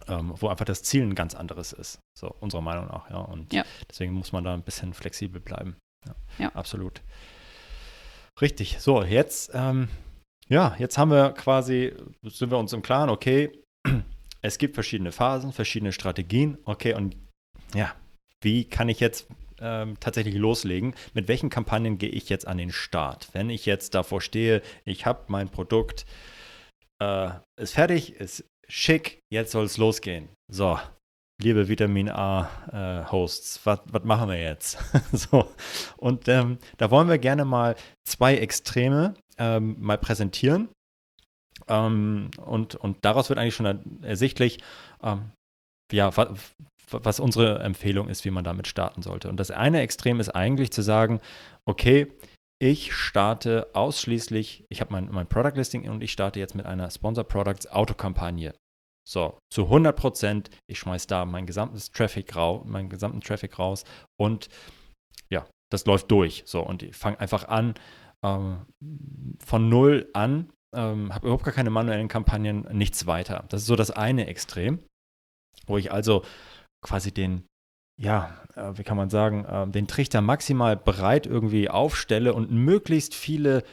[0.09, 2.01] ähm, wo einfach das Ziel ein ganz anderes ist.
[2.18, 3.18] So, unserer Meinung nach, ja.
[3.18, 3.64] Und ja.
[3.90, 5.77] deswegen muss man da ein bisschen flexibel bleiben.
[6.07, 6.49] Ja, ja.
[6.55, 7.03] absolut.
[8.40, 8.79] Richtig.
[8.81, 9.88] So, jetzt, ähm,
[10.49, 11.92] ja, jetzt haben wir quasi,
[12.23, 13.53] sind wir uns im Klaren, okay,
[14.42, 17.16] es gibt verschiedene Phasen, verschiedene Strategien, okay, und
[17.74, 17.94] ja,
[18.40, 19.26] wie kann ich jetzt
[19.61, 20.94] ähm, tatsächlich loslegen?
[21.14, 23.28] Mit welchen Kampagnen gehe ich jetzt an den Start?
[23.33, 26.06] Wenn ich jetzt davor stehe, ich habe mein Produkt,
[27.00, 27.30] äh,
[27.61, 30.28] ist fertig, ist schick, jetzt soll es losgehen.
[30.50, 30.78] So,
[31.40, 34.78] liebe Vitamin A-Hosts, äh, was machen wir jetzt?
[35.12, 35.50] so,
[35.96, 40.68] und ähm, da wollen wir gerne mal zwei Extreme ähm, mal präsentieren.
[41.68, 44.61] Ähm, und, und daraus wird eigentlich schon ersichtlich,
[45.02, 45.33] ähm,
[45.92, 46.11] ja,
[46.90, 49.29] was unsere Empfehlung ist, wie man damit starten sollte.
[49.29, 51.20] Und das eine Extrem ist eigentlich zu sagen,
[51.64, 52.12] okay,
[52.62, 56.90] ich starte ausschließlich, ich habe mein, mein Product Listing und ich starte jetzt mit einer
[56.90, 58.53] Sponsor Products Autokampagne.
[59.09, 63.85] So, zu 100 Prozent, ich schmeiße da mein gesamtes Traffic raus, meinen gesamten Traffic raus
[64.20, 64.48] und
[65.31, 66.42] ja, das läuft durch.
[66.46, 67.74] So, und ich fange einfach an,
[68.22, 68.66] ähm,
[69.42, 73.46] von null an, ähm, habe überhaupt gar keine manuellen Kampagnen, nichts weiter.
[73.48, 74.81] Das ist so das eine Extrem,
[75.66, 76.22] wo ich also
[76.83, 77.45] quasi den,
[78.01, 83.14] ja, äh, wie kann man sagen, äh, den Trichter maximal breit irgendwie aufstelle und möglichst
[83.14, 83.64] viele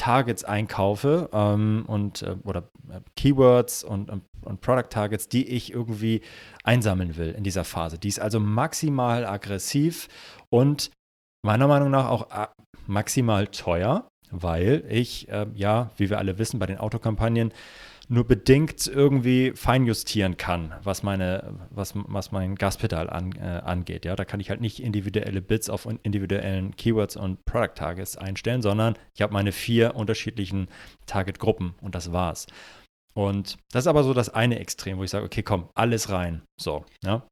[0.00, 5.72] Targets einkaufe ähm, und äh, oder äh, Keywords und, und, und, Product Targets, die ich
[5.72, 6.22] irgendwie
[6.64, 7.98] einsammeln will in dieser Phase.
[7.98, 10.08] Die ist also maximal aggressiv
[10.48, 10.90] und
[11.44, 12.46] meiner Meinung nach auch äh,
[12.86, 17.52] maximal teuer, weil ich, äh, ja, wie wir alle wissen, bei den Autokampagnen
[18.10, 24.04] nur bedingt irgendwie feinjustieren kann, was meine, was, was mein Gaspedal an, äh, angeht.
[24.04, 28.62] Ja, da kann ich halt nicht individuelle Bits auf individuellen Keywords und Product Targets einstellen,
[28.62, 30.68] sondern ich habe meine vier unterschiedlichen
[31.06, 32.48] Target-Gruppen und das war's.
[33.14, 36.42] Und das ist aber so das eine Extrem, wo ich sage, okay, komm, alles rein.
[36.60, 37.24] So, ja.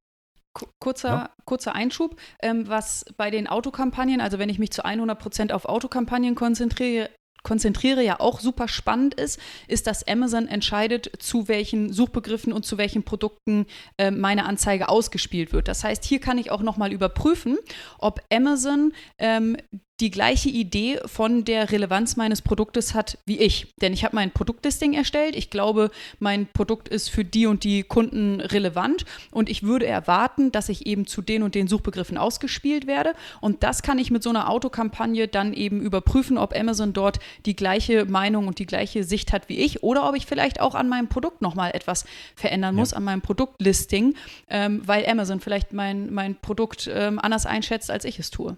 [0.81, 1.31] Kurzer, ja.
[1.45, 5.65] kurzer Einschub, ähm, was bei den Autokampagnen, also wenn ich mich zu 100 Prozent auf
[5.65, 7.11] Autokampagnen konzentriere,
[7.43, 12.79] konzentriere, ja auch super spannend ist, ist, dass Amazon entscheidet, zu welchen Suchbegriffen und zu
[12.79, 15.69] welchen Produkten äh, meine Anzeige ausgespielt wird.
[15.69, 17.59] Das heißt, hier kann ich auch nochmal überprüfen,
[17.99, 19.57] ob Amazon ähm,
[20.01, 23.75] die gleiche Idee von der Relevanz meines Produktes hat wie ich.
[23.81, 25.35] Denn ich habe mein Produktlisting erstellt.
[25.35, 30.53] Ich glaube, mein Produkt ist für die und die Kunden relevant und ich würde erwarten,
[30.53, 33.15] dass ich eben zu den und den Suchbegriffen ausgespielt werde.
[33.41, 37.57] Und das kann ich mit so einer Autokampagne dann eben überprüfen, ob Amazon dort die
[37.57, 40.89] gleiche Meinung und die gleiche Sicht hat wie ich oder ob ich vielleicht auch an
[40.89, 42.05] meinem Produkt nochmal etwas
[42.37, 42.99] verändern muss, ja.
[42.99, 44.15] an meinem Produktlisting,
[44.49, 48.57] ähm, weil Amazon vielleicht mein, mein Produkt ähm, anders einschätzt, als ich es tue.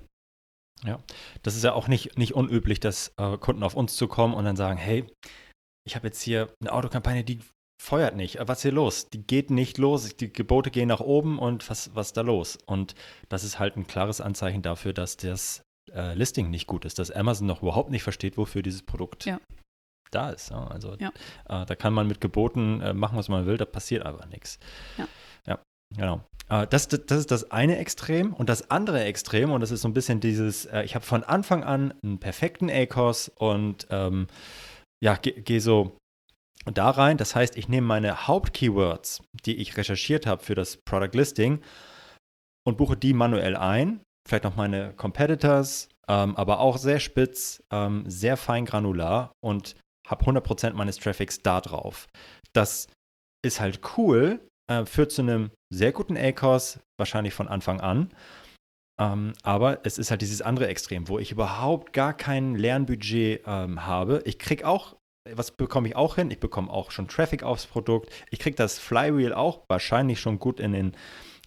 [0.85, 0.99] Ja,
[1.43, 4.57] das ist ja auch nicht, nicht unüblich, dass äh, Kunden auf uns zukommen und dann
[4.57, 5.05] sagen, hey,
[5.87, 7.41] ich habe jetzt hier eine Autokampagne, die
[7.81, 8.39] feuert nicht.
[8.41, 9.09] Was ist hier los?
[9.09, 10.17] Die geht nicht los.
[10.17, 12.59] Die Gebote gehen nach oben und was, was ist da los?
[12.67, 12.95] Und
[13.29, 15.63] das ist halt ein klares Anzeichen dafür, dass das
[15.93, 19.41] äh, Listing nicht gut ist, dass Amazon noch überhaupt nicht versteht, wofür dieses Produkt ja.
[20.11, 20.51] da ist.
[20.51, 21.09] Ja, also ja.
[21.49, 24.59] Äh, da kann man mit Geboten äh, machen, was man will, da passiert aber nichts.
[24.99, 25.09] Ja.
[25.95, 26.23] Genau.
[26.49, 28.35] Äh, das, das, ist das eine Extrem.
[28.35, 31.25] Und das andere Extrem, und das ist so ein bisschen dieses, äh, ich habe von
[31.25, 34.27] Anfang an einen perfekten ACOS und ähm,
[35.03, 35.97] ja, gehe geh so
[36.67, 37.17] da rein.
[37.17, 41.63] Das heißt, ich nehme meine Hauptkeywords, die ich recherchiert habe für das Product Listing
[42.67, 44.01] und buche die manuell ein.
[44.29, 49.77] Vielleicht noch meine Competitors, ähm, aber auch sehr spitz, ähm, sehr fein granular und
[50.07, 52.07] habe 100% meines Traffics da drauf.
[52.53, 52.89] Das
[53.43, 58.11] ist halt cool, äh, führt zu einem sehr guten ACOS, wahrscheinlich von Anfang an.
[59.01, 63.87] Ähm, aber es ist halt dieses andere Extrem, wo ich überhaupt gar kein Lernbudget ähm,
[63.87, 64.23] habe.
[64.27, 64.97] Ich kriege auch,
[65.33, 66.31] was bekomme ich auch hin?
[66.31, 68.11] Ich bekomme auch schon Traffic aufs Produkt.
[68.31, 70.93] Ich kriege das Flywheel auch wahrscheinlich schon gut in den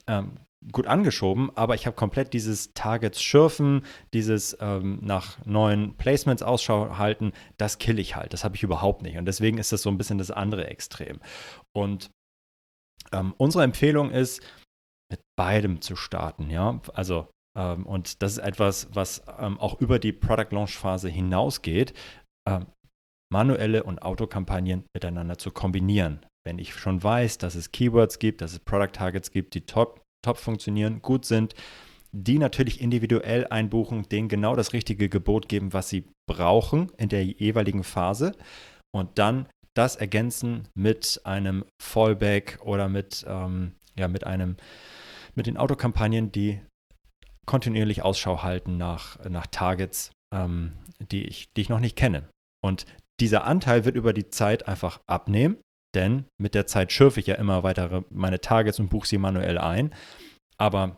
[0.07, 0.37] ähm,
[0.71, 6.97] gut angeschoben, aber ich habe komplett dieses Targets schürfen, dieses ähm, nach neuen Placements Ausschau
[6.97, 8.33] halten, das kill ich halt.
[8.33, 9.17] Das habe ich überhaupt nicht.
[9.17, 11.19] Und deswegen ist das so ein bisschen das andere Extrem.
[11.73, 12.11] Und
[13.11, 14.41] ähm, unsere Empfehlung ist,
[15.11, 16.79] mit beidem zu starten, ja.
[16.93, 21.93] Also, ähm, und das ist etwas, was ähm, auch über die Product Launch Phase hinausgeht,
[22.47, 22.65] ähm,
[23.31, 26.25] manuelle und Autokampagnen miteinander zu kombinieren.
[26.45, 30.01] Wenn ich schon weiß, dass es Keywords gibt, dass es Product Targets gibt, die top,
[30.23, 31.55] top funktionieren, gut sind,
[32.11, 37.25] die natürlich individuell einbuchen, denen genau das richtige Gebot geben, was sie brauchen in der
[37.25, 38.33] jeweiligen Phase
[38.95, 44.57] und dann das ergänzen mit einem Fallback oder mit, ähm, ja, mit einem,
[45.35, 46.61] mit den Autokampagnen, die
[47.45, 52.29] kontinuierlich Ausschau halten nach, nach Targets, ähm, die, ich, die ich noch nicht kenne.
[52.63, 52.85] Und
[53.19, 55.57] dieser Anteil wird über die Zeit einfach abnehmen,
[55.95, 59.57] denn mit der Zeit schürfe ich ja immer weitere meine Targets und buche sie manuell
[59.57, 59.93] ein.
[60.57, 60.97] Aber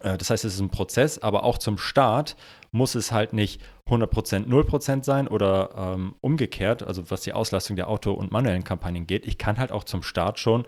[0.00, 2.36] äh, das heißt, es ist ein Prozess, aber auch zum Start
[2.70, 7.88] muss es halt nicht 100% 0% sein oder ähm, umgekehrt, also was die Auslastung der
[7.88, 9.26] Auto- und manuellen Kampagnen geht.
[9.26, 10.66] Ich kann halt auch zum Start schon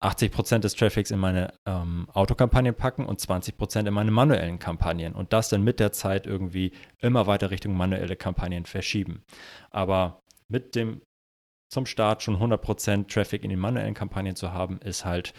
[0.00, 5.32] 80% des Traffics in meine ähm, Autokampagnen packen und 20% in meine manuellen Kampagnen und
[5.32, 9.22] das dann mit der Zeit irgendwie immer weiter Richtung manuelle Kampagnen verschieben.
[9.70, 11.00] Aber mit dem
[11.70, 15.32] zum Start schon 100% Traffic in den manuellen Kampagnen zu haben, ist halt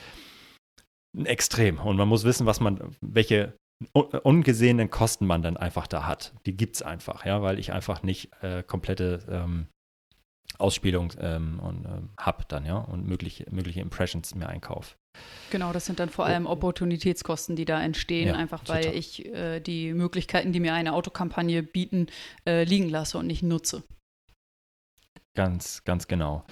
[1.16, 1.80] ein Extrem.
[1.80, 3.56] Und man muss wissen, was man, welche
[3.94, 6.34] ungesehenen Kosten man dann einfach da hat.
[6.46, 9.68] Die gibt es einfach, ja, weil ich einfach nicht äh, komplette ähm,
[10.58, 14.96] Ausspielung ähm, und, ähm, habe dann, ja, und mögliche, mögliche Impressions mir einkaufe.
[15.50, 18.98] Genau, das sind dann vor allem Opportunitätskosten, die da entstehen, ja, einfach weil total.
[18.98, 22.08] ich äh, die Möglichkeiten, die mir eine Autokampagne bieten,
[22.48, 23.84] äh, liegen lasse und nicht nutze.
[25.36, 26.46] Ganz, ganz genau.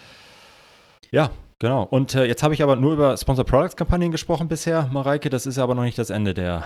[1.11, 1.83] Ja, genau.
[1.83, 5.29] Und äh, jetzt habe ich aber nur über Sponsor Products Kampagnen gesprochen bisher, Mareike.
[5.29, 6.65] Das ist aber noch nicht das Ende der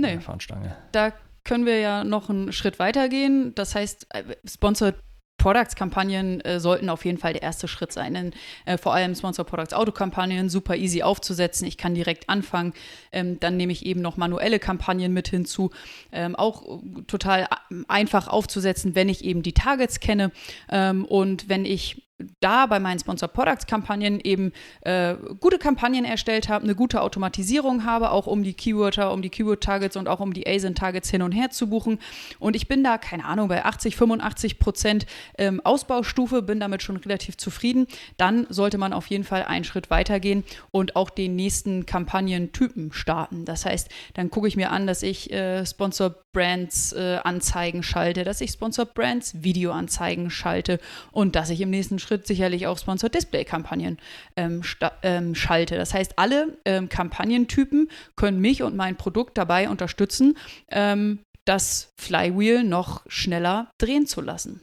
[0.00, 0.20] nee.
[0.20, 0.76] Fahnenstange.
[0.92, 1.12] Da
[1.44, 3.54] können wir ja noch einen Schritt weiter gehen.
[3.54, 4.96] Das heißt, äh, Sponsored
[5.38, 8.12] Products-Kampagnen äh, sollten auf jeden Fall der erste Schritt sein.
[8.12, 8.32] Denn,
[8.66, 11.66] äh, vor allem Sponsor Products Auto-Kampagnen super easy aufzusetzen.
[11.66, 12.74] Ich kann direkt anfangen.
[13.12, 15.70] Ähm, dann nehme ich eben noch manuelle Kampagnen mit hinzu.
[16.12, 17.48] Ähm, auch äh, total
[17.86, 20.32] einfach aufzusetzen, wenn ich eben die Targets kenne.
[20.68, 22.07] Ähm, und wenn ich
[22.40, 27.84] da bei meinen Sponsor Products Kampagnen eben äh, gute Kampagnen erstellt habe, eine gute Automatisierung
[27.84, 31.10] habe, auch um die Keywörter, um die Keyword Targets und auch um die ASIN Targets
[31.10, 31.98] hin und her zu buchen.
[32.38, 36.96] Und ich bin da, keine Ahnung, bei 80, 85 Prozent ähm, Ausbaustufe, bin damit schon
[36.96, 37.86] relativ zufrieden.
[38.16, 43.44] Dann sollte man auf jeden Fall einen Schritt weitergehen und auch den nächsten Kampagnentypen starten.
[43.44, 48.24] Das heißt, dann gucke ich mir an, dass ich äh, Sponsor Brands äh, Anzeigen schalte,
[48.24, 50.78] dass ich Sponsor Brands Videoanzeigen schalte
[51.10, 53.98] und dass ich im nächsten Schritt sicherlich auch Sponsor Display Kampagnen
[54.36, 54.62] ähm,
[55.02, 55.76] ähm, schalte.
[55.76, 60.36] Das heißt, alle ähm, Kampagnentypen können mich und mein Produkt dabei unterstützen,
[60.68, 64.60] ähm, das Flywheel noch schneller drehen zu lassen.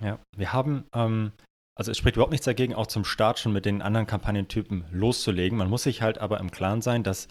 [0.00, 1.32] Ja, wir haben ähm,
[1.80, 5.56] also es spricht überhaupt nichts dagegen, auch zum Start schon mit den anderen Kampagnentypen loszulegen.
[5.56, 7.26] Man muss sich halt aber im Klaren sein, dass,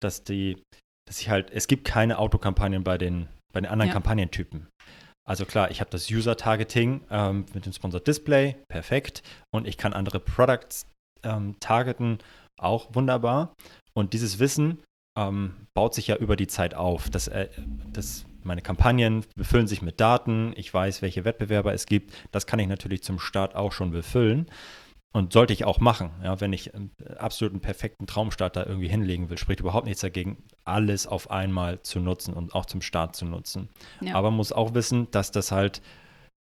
[0.00, 0.62] dass die,
[1.08, 3.94] dass ich halt, es gibt keine Autokampagnen bei den, bei den anderen ja.
[3.94, 4.68] Kampagnentypen.
[5.30, 9.22] Also klar, ich habe das User-Targeting ähm, mit dem Sponsored Display, perfekt.
[9.52, 10.86] Und ich kann andere Products
[11.22, 12.18] ähm, targeten,
[12.60, 13.54] auch wunderbar.
[13.94, 14.82] Und dieses Wissen
[15.16, 17.10] ähm, baut sich ja über die Zeit auf.
[17.10, 17.46] Das, äh,
[17.92, 20.52] das, meine Kampagnen befüllen sich mit Daten.
[20.56, 22.12] Ich weiß, welche Wettbewerber es gibt.
[22.32, 24.50] Das kann ich natürlich zum Start auch schon befüllen.
[25.12, 29.28] Und sollte ich auch machen, ja, wenn ich einen absoluten perfekten Traumstart da irgendwie hinlegen
[29.28, 33.24] will, spricht überhaupt nichts dagegen, alles auf einmal zu nutzen und auch zum Start zu
[33.24, 33.68] nutzen.
[34.00, 34.14] Ja.
[34.14, 35.82] Aber man muss auch wissen, dass das halt,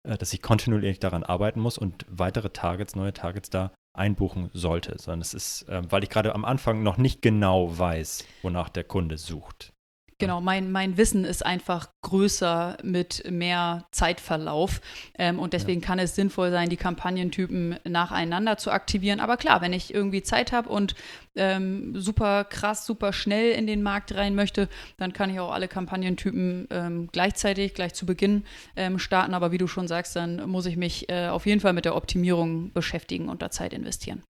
[0.03, 4.97] äh, dass ich kontinuierlich daran arbeiten muss und weitere Targets, neue Targets da einbuchen sollte.
[4.99, 8.85] Sondern es ist, ähm, weil ich gerade am Anfang noch nicht genau weiß, wonach der
[8.85, 9.73] Kunde sucht.
[10.21, 14.81] Genau, mein, mein Wissen ist einfach größer mit mehr Zeitverlauf.
[15.17, 15.87] Ähm, und deswegen ja.
[15.87, 19.21] kann es sinnvoll sein, die Kampagnentypen nacheinander zu aktivieren.
[19.21, 20.97] Aber klar, wenn ich irgendwie Zeit habe und
[21.37, 25.69] ähm, super krass, super schnell in den Markt rein möchte, dann kann ich auch alle
[25.69, 29.35] Kampagnentypen ähm, gleichzeitig, gleich zu Beginn ähm, starten.
[29.35, 31.95] Aber wie du schon sagst, dann muss ich mich äh, auf jeden Fall mit der
[31.95, 34.25] Optimierung beschäftigen und da Zeit investieren.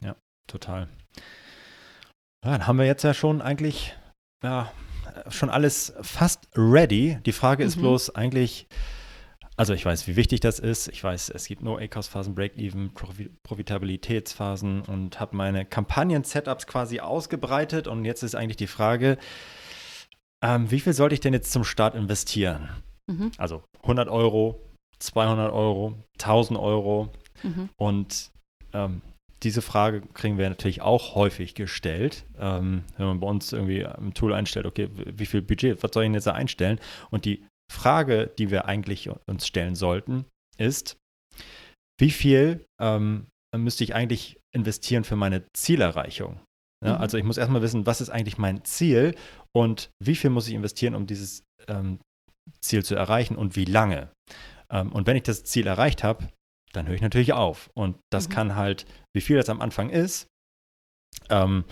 [0.00, 0.14] Ja,
[0.46, 0.88] total.
[2.44, 3.96] Ja, dann haben wir jetzt ja schon eigentlich
[4.42, 4.72] ja,
[5.28, 7.18] schon alles fast ready.
[7.24, 7.82] Die Frage ist mhm.
[7.82, 8.66] bloß eigentlich,
[9.56, 10.88] also ich weiß, wie wichtig das ist.
[10.88, 12.92] Ich weiß, es gibt No-ACOS-Phasen, Break-Even,
[13.42, 17.88] Profitabilitätsphasen und habe meine Kampagnen-Setups quasi ausgebreitet.
[17.88, 19.18] Und jetzt ist eigentlich die Frage,
[20.42, 22.68] ähm, wie viel sollte ich denn jetzt zum Start investieren?
[23.06, 23.32] Mhm.
[23.38, 24.60] Also 100 Euro,
[24.98, 27.08] 200 Euro, 1000 Euro.
[27.42, 27.70] Mhm.
[27.76, 28.30] Und
[28.72, 29.00] ähm,
[29.46, 34.12] diese Frage kriegen wir natürlich auch häufig gestellt, ähm, wenn man bei uns irgendwie im
[34.12, 36.80] Tool einstellt, okay, wie viel Budget, was soll ich denn jetzt da einstellen?
[37.10, 40.24] Und die Frage, die wir eigentlich uns stellen sollten,
[40.58, 40.96] ist,
[42.00, 46.40] wie viel ähm, müsste ich eigentlich investieren für meine Zielerreichung?
[46.84, 47.00] Ja, mhm.
[47.00, 49.14] Also ich muss erstmal wissen, was ist eigentlich mein Ziel
[49.56, 52.00] und wie viel muss ich investieren, um dieses ähm,
[52.60, 54.10] Ziel zu erreichen und wie lange?
[54.70, 56.26] Ähm, und wenn ich das Ziel erreicht habe,
[56.76, 57.70] dann höre ich natürlich auf.
[57.74, 58.32] Und das mhm.
[58.32, 60.28] kann halt, wie viel das am Anfang ist,
[61.30, 61.64] ähm,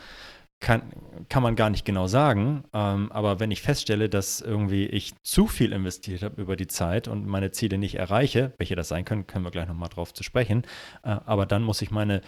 [0.61, 0.83] kann,
[1.29, 2.65] kann man gar nicht genau sagen.
[2.73, 7.07] Ähm, aber wenn ich feststelle, dass irgendwie ich zu viel investiert habe über die Zeit
[7.07, 10.23] und meine Ziele nicht erreiche, welche das sein können, können wir gleich nochmal drauf zu
[10.23, 10.63] sprechen.
[11.03, 12.23] Äh, aber dann muss ich meine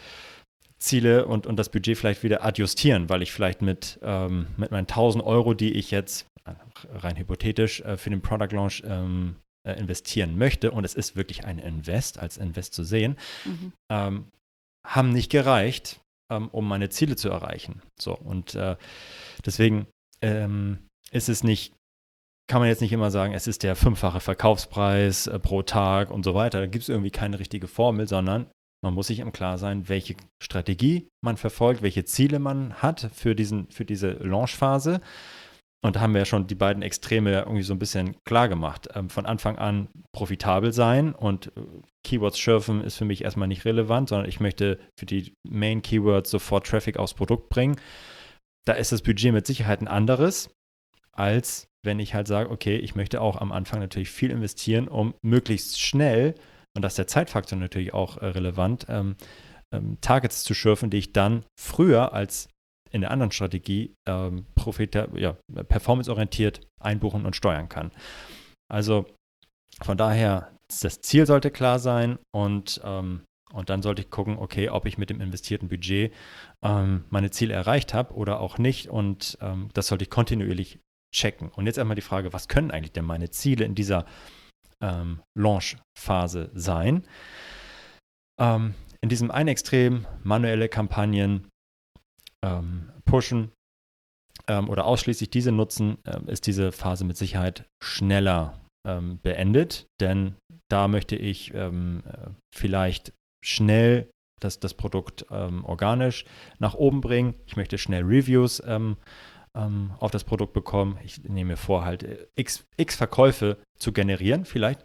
[0.78, 4.86] Ziele und, und das Budget vielleicht wieder adjustieren, weil ich vielleicht mit, ähm, mit meinen
[4.86, 6.52] 1000 Euro, die ich jetzt äh,
[6.94, 9.36] rein hypothetisch äh, für den Product Launch ähm,
[9.66, 13.72] äh, investieren möchte, und es ist wirklich ein Invest, als Invest zu sehen, mhm.
[13.90, 14.24] ähm,
[14.86, 16.00] haben nicht gereicht,
[16.32, 17.82] ähm, um meine Ziele zu erreichen.
[18.00, 18.76] So, und äh,
[19.44, 19.86] deswegen
[20.22, 20.78] ähm,
[21.10, 21.74] ist es nicht,
[22.48, 26.24] kann man jetzt nicht immer sagen, es ist der fünffache Verkaufspreis äh, pro Tag und
[26.24, 26.60] so weiter.
[26.60, 28.46] Da gibt es irgendwie keine richtige Formel, sondern
[28.84, 33.34] man muss sich im Klaren sein, welche Strategie man verfolgt, welche Ziele man hat für,
[33.34, 35.00] diesen, für diese Launchphase.
[35.82, 38.88] Und da haben wir ja schon die beiden Extreme irgendwie so ein bisschen klar gemacht.
[38.94, 41.60] Ähm, von Anfang an profitabel sein und äh,
[42.02, 46.30] Keywords schürfen ist für mich erstmal nicht relevant, sondern ich möchte für die Main Keywords
[46.30, 47.76] sofort Traffic aufs Produkt bringen.
[48.64, 50.50] Da ist das Budget mit Sicherheit ein anderes,
[51.12, 55.14] als wenn ich halt sage, okay, ich möchte auch am Anfang natürlich viel investieren, um
[55.22, 56.34] möglichst schnell,
[56.74, 59.16] und das ist der Zeitfaktor natürlich auch äh, relevant, ähm,
[59.72, 62.48] ähm, Targets zu schürfen, die ich dann früher als
[62.96, 64.46] in der anderen Strategie ähm,
[65.14, 65.36] ja,
[65.68, 67.92] performanceorientiert einbuchen und steuern kann.
[68.68, 69.06] Also
[69.82, 70.50] von daher,
[70.82, 73.20] das Ziel sollte klar sein und, ähm,
[73.52, 76.12] und dann sollte ich gucken, okay, ob ich mit dem investierten Budget
[76.64, 80.80] ähm, meine Ziele erreicht habe oder auch nicht und ähm, das sollte ich kontinuierlich
[81.14, 81.50] checken.
[81.50, 84.06] Und jetzt einmal die Frage, was können eigentlich denn meine Ziele in dieser
[84.80, 87.06] ähm, Launch-Phase sein?
[88.40, 91.48] Ähm, in diesem einen Extrem manuelle Kampagnen,
[92.46, 93.52] ähm, pushen
[94.48, 100.36] ähm, oder ausschließlich diese nutzen, äh, ist diese Phase mit Sicherheit schneller ähm, beendet, denn
[100.70, 103.12] da möchte ich ähm, äh, vielleicht
[103.44, 104.08] schnell
[104.40, 106.24] das, das Produkt ähm, organisch
[106.58, 107.34] nach oben bringen.
[107.46, 108.96] Ich möchte schnell Reviews ähm,
[109.56, 110.98] ähm, auf das Produkt bekommen.
[111.04, 114.84] Ich nehme mir vor, halt äh, x, x Verkäufe zu generieren vielleicht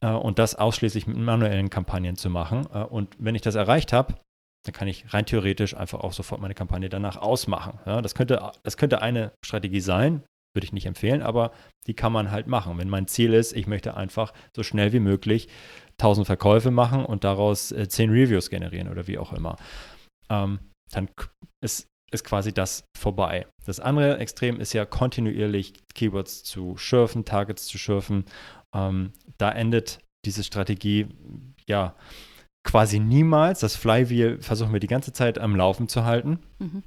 [0.00, 2.66] äh, und das ausschließlich mit manuellen Kampagnen zu machen.
[2.66, 4.14] Und wenn ich das erreicht habe,
[4.66, 7.78] dann kann ich rein theoretisch einfach auch sofort meine Kampagne danach ausmachen.
[7.86, 10.22] Ja, das, könnte, das könnte eine Strategie sein,
[10.54, 11.52] würde ich nicht empfehlen, aber
[11.86, 12.78] die kann man halt machen.
[12.78, 15.48] Wenn mein Ziel ist, ich möchte einfach so schnell wie möglich
[15.98, 19.56] 1000 Verkäufe machen und daraus äh, 10 Reviews generieren oder wie auch immer,
[20.30, 20.58] ähm,
[20.90, 21.08] dann
[21.62, 23.46] ist, ist quasi das vorbei.
[23.64, 28.24] Das andere Extrem ist ja kontinuierlich Keywords zu schürfen, Targets zu schürfen.
[28.74, 31.06] Ähm, da endet diese Strategie
[31.68, 31.94] ja
[32.66, 33.60] quasi niemals.
[33.60, 36.40] Das Flywheel versuchen wir die ganze Zeit am Laufen zu halten.
[36.58, 36.82] Mhm.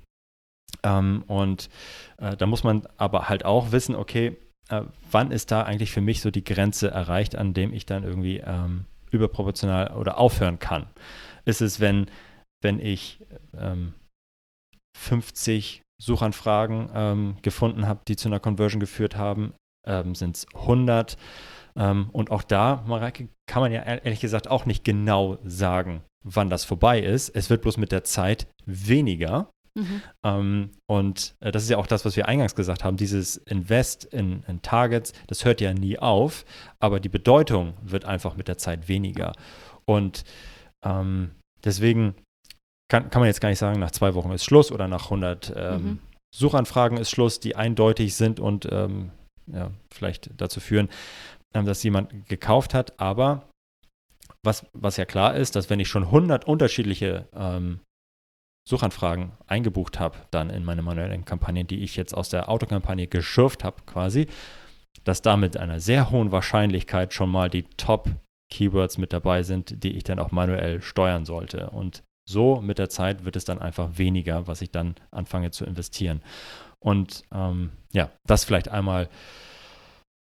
[0.83, 1.69] Ähm, und
[2.17, 4.37] äh, da muss man aber halt auch wissen, okay,
[4.69, 8.03] äh, wann ist da eigentlich für mich so die Grenze erreicht, an dem ich dann
[8.03, 10.87] irgendwie ähm, überproportional oder aufhören kann?
[11.45, 12.11] Ist es, wenn,
[12.61, 13.25] wenn ich
[13.57, 13.93] ähm,
[14.97, 19.53] 50 Suchanfragen ähm, gefunden habe, die zu einer Conversion geführt haben?
[20.13, 21.17] Sind es 100?
[21.75, 26.49] Ähm, und auch da, Mareike, kann man ja ehrlich gesagt auch nicht genau sagen, wann
[26.49, 27.29] das vorbei ist.
[27.29, 29.49] Es wird bloß mit der Zeit weniger.
[29.75, 30.01] Mhm.
[30.23, 34.05] Ähm, und äh, das ist ja auch das, was wir eingangs gesagt haben, dieses Invest
[34.05, 36.45] in, in, Targets, das hört ja nie auf,
[36.79, 39.33] aber die Bedeutung wird einfach mit der Zeit weniger.
[39.85, 40.23] Und
[40.83, 41.31] ähm,
[41.63, 42.15] deswegen
[42.89, 45.53] kann, kann man jetzt gar nicht sagen, nach zwei Wochen ist Schluss oder nach 100
[45.55, 45.99] ähm, mhm.
[46.35, 49.11] Suchanfragen ist Schluss, die eindeutig sind und ähm,
[49.47, 50.89] ja, vielleicht dazu führen,
[51.53, 52.99] ähm, dass jemand gekauft hat.
[52.99, 53.49] Aber
[54.43, 57.81] was, was ja klar ist, dass wenn ich schon 100 unterschiedliche ähm,
[58.67, 63.63] Suchanfragen eingebucht habe, dann in meine manuellen Kampagnen, die ich jetzt aus der Autokampagne geschürft
[63.63, 64.27] habe quasi,
[65.03, 69.97] dass da mit einer sehr hohen Wahrscheinlichkeit schon mal die Top-Keywords mit dabei sind, die
[69.97, 71.71] ich dann auch manuell steuern sollte.
[71.71, 75.65] Und so mit der Zeit wird es dann einfach weniger, was ich dann anfange zu
[75.65, 76.21] investieren.
[76.79, 79.09] Und ähm, ja, das vielleicht einmal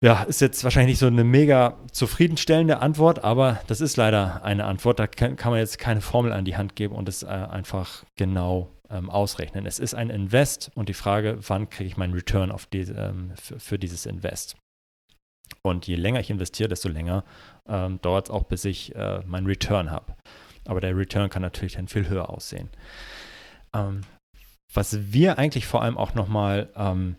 [0.03, 4.65] ja, ist jetzt wahrscheinlich nicht so eine mega zufriedenstellende Antwort, aber das ist leider eine
[4.65, 4.99] Antwort.
[4.99, 8.71] Da kann, man jetzt keine Formel an die Hand geben und es äh, einfach genau
[8.91, 9.67] ähm, ausrechnen.
[9.67, 13.33] Es ist ein Invest und die Frage, wann kriege ich meinen Return auf die, ähm,
[13.41, 14.57] für, für, dieses Invest?
[15.63, 17.25] Und je länger ich investiere, desto länger
[17.67, 20.15] ähm, dauert es auch, bis ich äh, meinen Return habe.
[20.67, 22.69] Aber der Return kann natürlich dann viel höher aussehen.
[23.75, 24.03] Ähm,
[24.73, 27.17] was wir eigentlich vor allem auch nochmal ähm,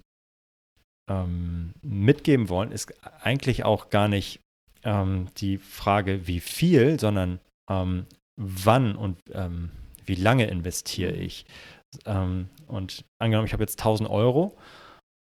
[1.10, 2.94] ähm, mitgeben wollen, ist
[3.24, 4.40] eigentlich auch gar nicht
[4.84, 7.40] ähm, die Frage, wie viel, sondern
[7.70, 8.06] ähm,
[8.38, 9.72] wann und ähm,
[10.06, 11.46] wie lange investiere ich.
[12.06, 14.58] Ähm, und angenommen, ich habe jetzt 1000 Euro,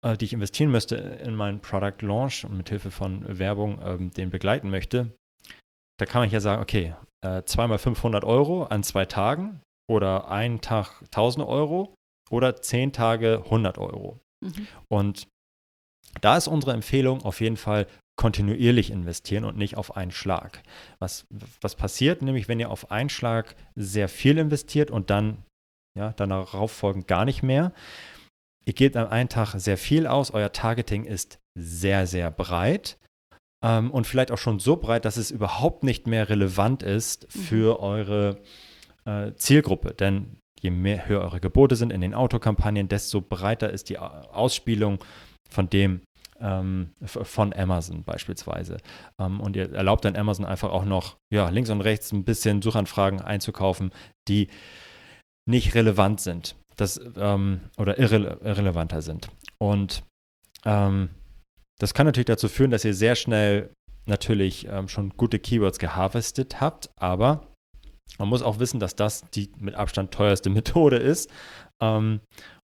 [0.06, 4.12] äh, die ich investieren müsste in meinen Product Launch und mit Hilfe von Werbung ähm,
[4.12, 5.12] den begleiten möchte,
[6.00, 10.62] da kann man ja sagen, okay, äh, zweimal 500 Euro an zwei Tagen oder einen
[10.62, 11.96] Tag 1000 Euro
[12.30, 14.20] oder zehn Tage 100 Euro.
[14.44, 14.68] Mhm.
[14.90, 15.28] Und
[16.22, 20.62] da ist unsere Empfehlung auf jeden Fall kontinuierlich investieren und nicht auf einen Schlag.
[21.00, 21.26] Was,
[21.62, 25.44] was passiert nämlich, wenn ihr auf einen Schlag sehr viel investiert und dann
[25.98, 27.74] ja, darauf folgend gar nicht mehr?
[28.66, 32.98] Ihr gebt am einen Tag sehr viel aus, euer Targeting ist sehr, sehr breit
[33.64, 37.40] ähm, und vielleicht auch schon so breit, dass es überhaupt nicht mehr relevant ist mhm.
[37.42, 38.42] für eure
[39.06, 39.94] äh, Zielgruppe.
[39.94, 45.04] Denn je mehr höher eure Gebote sind in den Autokampagnen, desto breiter ist die Ausspielung
[45.50, 46.02] von dem,
[46.40, 48.78] ähm, von Amazon beispielsweise.
[49.20, 52.62] Ähm, und ihr erlaubt dann Amazon einfach auch noch ja, links und rechts ein bisschen
[52.62, 53.92] Suchanfragen einzukaufen,
[54.28, 54.50] die
[55.46, 59.30] nicht relevant sind das, ähm, oder irre irrelevanter sind.
[59.58, 60.04] Und
[60.66, 61.10] ähm,
[61.80, 63.72] das kann natürlich dazu führen, dass ihr sehr schnell
[64.06, 67.48] natürlich ähm, schon gute Keywords geharvestet habt, aber
[68.20, 71.30] man muss auch wissen, dass das die mit Abstand teuerste Methode ist.
[71.82, 72.22] Ähm,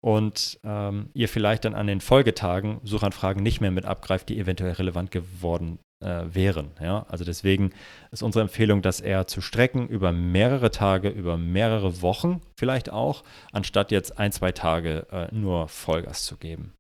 [0.06, 4.74] und ähm, ihr vielleicht dann an den Folgetagen Suchanfragen nicht mehr mit abgreift, die eventuell
[4.74, 6.70] relevant geworden äh, wären.
[6.80, 7.08] Ja?
[7.10, 7.74] Also deswegen
[8.12, 13.24] ist unsere Empfehlung, das eher zu strecken über mehrere Tage, über mehrere Wochen vielleicht auch,
[13.52, 16.76] anstatt jetzt ein, zwei Tage äh, nur Vollgas zu geben.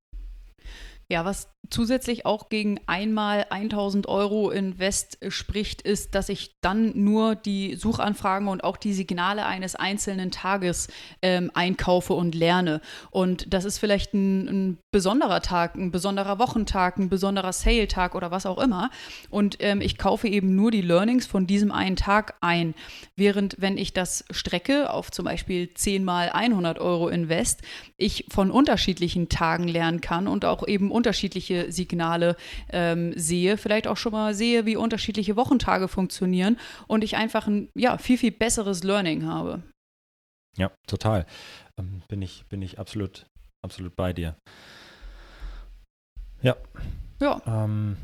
[1.11, 7.36] Ja, was zusätzlich auch gegen einmal 1000 Euro Invest spricht, ist, dass ich dann nur
[7.36, 10.88] die Suchanfragen und auch die Signale eines einzelnen Tages
[11.22, 12.82] ähm, einkaufe und lerne.
[13.11, 18.32] Und das ist vielleicht ein, ein, besonderer Tag, ein besonderer Wochentag, ein besonderer Sale-Tag oder
[18.32, 18.89] was auch immer.
[19.30, 22.74] Und ähm, ich kaufe eben nur die Learnings von diesem einen Tag ein.
[23.18, 27.61] Während wenn ich das strecke auf zum Beispiel 10 mal 100 Euro Invest,
[27.97, 32.36] ich von unterschiedlichen Tagen lernen kann und auch eben unterschiedliche unterschiedliche Signale
[32.70, 37.70] ähm, sehe, vielleicht auch schon mal sehe, wie unterschiedliche Wochentage funktionieren und ich einfach ein
[37.76, 39.64] ja, viel, viel besseres Learning habe.
[40.58, 41.26] Ja, total.
[41.78, 43.26] Ähm, bin, ich, bin ich absolut,
[43.64, 44.36] absolut bei dir.
[46.41, 46.56] Ja.
[47.20, 47.41] Ja.
[47.45, 47.97] Ähm,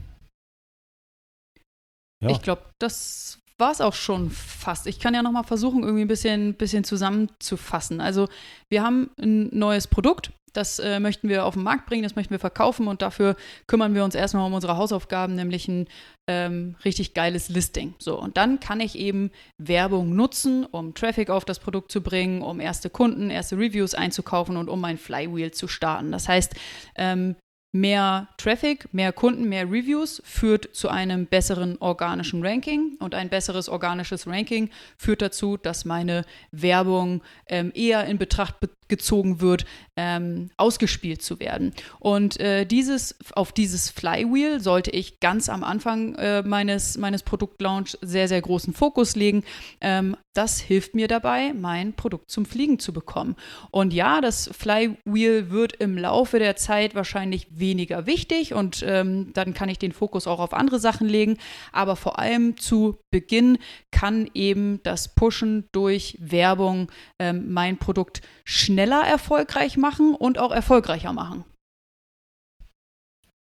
[2.24, 2.30] ja.
[2.30, 4.88] Ich glaube, das war es auch schon fast.
[4.88, 8.02] Ich kann ja noch mal versuchen, irgendwie ein bisschen, bisschen zusammenzufassen.
[8.02, 8.28] Also
[8.70, 12.32] wir haben ein neues Produkt, das äh, möchten wir auf den Markt bringen, das möchten
[12.32, 13.36] wir verkaufen und dafür
[13.68, 15.88] kümmern wir uns erstmal um unsere Hausaufgaben, nämlich ein
[16.28, 17.96] ähm, richtig geiles Listing.
[18.00, 22.42] So, und dann kann ich eben Werbung nutzen, um Traffic auf das Produkt zu bringen,
[22.42, 26.12] um erste Kunden, erste Reviews einzukaufen und um mein Flywheel zu starten.
[26.12, 26.56] Das heißt,
[26.96, 27.36] ähm,
[27.74, 33.70] Mehr Traffic, mehr Kunden, mehr Reviews führt zu einem besseren organischen Ranking und ein besseres
[33.70, 38.56] organisches Ranking führt dazu, dass meine Werbung ähm, eher in Betracht
[38.92, 39.66] gezogen wird,
[39.96, 41.74] ähm, ausgespielt zu werden.
[42.00, 47.98] Und äh, dieses, auf dieses Flywheel sollte ich ganz am Anfang äh, meines, meines Produktlaunch
[48.02, 49.44] sehr, sehr großen Fokus legen.
[49.80, 53.36] Ähm, das hilft mir dabei, mein Produkt zum Fliegen zu bekommen.
[53.70, 59.54] Und ja, das Flywheel wird im Laufe der Zeit wahrscheinlich weniger wichtig und ähm, dann
[59.54, 61.38] kann ich den Fokus auch auf andere Sachen legen.
[61.72, 63.58] Aber vor allem zu Beginn
[63.92, 71.14] kann eben das Pushen durch Werbung ähm, mein Produkt schneller erfolgreich machen und auch erfolgreicher
[71.14, 71.46] machen.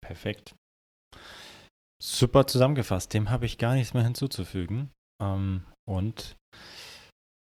[0.03, 0.55] Perfekt.
[2.03, 3.14] Super zusammengefasst.
[3.14, 4.91] Dem habe ich gar nichts mehr hinzuzufügen.
[5.23, 6.37] Ähm, und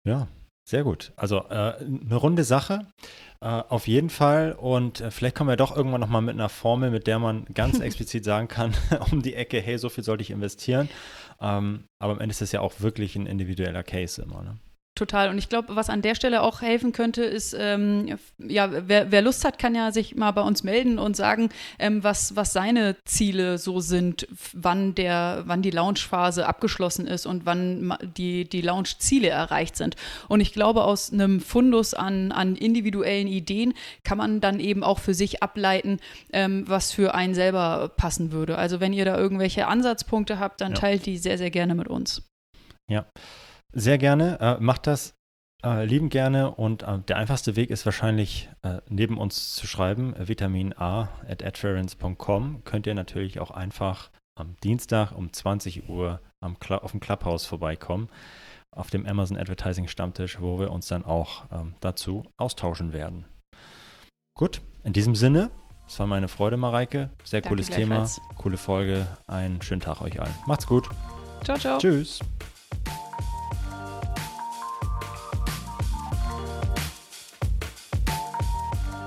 [0.06, 0.28] ja,
[0.64, 1.12] sehr gut.
[1.16, 2.86] Also äh, eine runde Sache.
[3.40, 4.52] Äh, auf jeden Fall.
[4.52, 7.78] Und äh, vielleicht kommen wir doch irgendwann nochmal mit einer Formel, mit der man ganz
[7.80, 8.72] explizit sagen kann,
[9.12, 10.88] um die Ecke, hey, so viel sollte ich investieren.
[11.40, 14.42] Ähm, aber am Ende ist das ja auch wirklich ein individueller Case immer.
[14.42, 14.58] Ne?
[14.94, 15.28] Total.
[15.28, 19.22] Und ich glaube, was an der Stelle auch helfen könnte, ist, ähm, ja, wer, wer,
[19.22, 21.48] Lust hat, kann ja sich mal bei uns melden und sagen,
[21.80, 27.44] ähm, was, was seine Ziele so sind, wann der, wann die Launchphase abgeschlossen ist und
[27.44, 29.96] wann die, die Launch-Ziele erreicht sind.
[30.28, 33.74] Und ich glaube, aus einem Fundus an, an individuellen Ideen
[34.04, 35.98] kann man dann eben auch für sich ableiten,
[36.32, 38.58] ähm, was für einen selber passen würde.
[38.58, 40.78] Also wenn ihr da irgendwelche Ansatzpunkte habt, dann ja.
[40.78, 42.22] teilt die sehr, sehr gerne mit uns.
[42.88, 43.06] Ja.
[43.74, 44.38] Sehr gerne.
[44.40, 45.14] Äh, macht das
[45.64, 46.50] äh, lieben gerne.
[46.50, 51.08] Und äh, der einfachste Weg ist wahrscheinlich, äh, neben uns zu schreiben, äh, vitamin a
[51.28, 52.62] at adference.com.
[52.64, 58.08] Könnt ihr natürlich auch einfach am Dienstag um 20 Uhr am auf dem Clubhouse vorbeikommen,
[58.70, 63.24] auf dem Amazon Advertising Stammtisch, wo wir uns dann auch ähm, dazu austauschen werden.
[64.36, 65.50] Gut, in diesem Sinne,
[65.86, 67.10] es war meine Freude, Mareike.
[67.22, 69.06] Sehr Danke cooles Thema, coole Folge.
[69.26, 70.34] Einen schönen Tag euch allen.
[70.46, 70.88] Macht's gut.
[71.44, 71.78] Ciao, ciao.
[71.78, 72.20] Tschüss.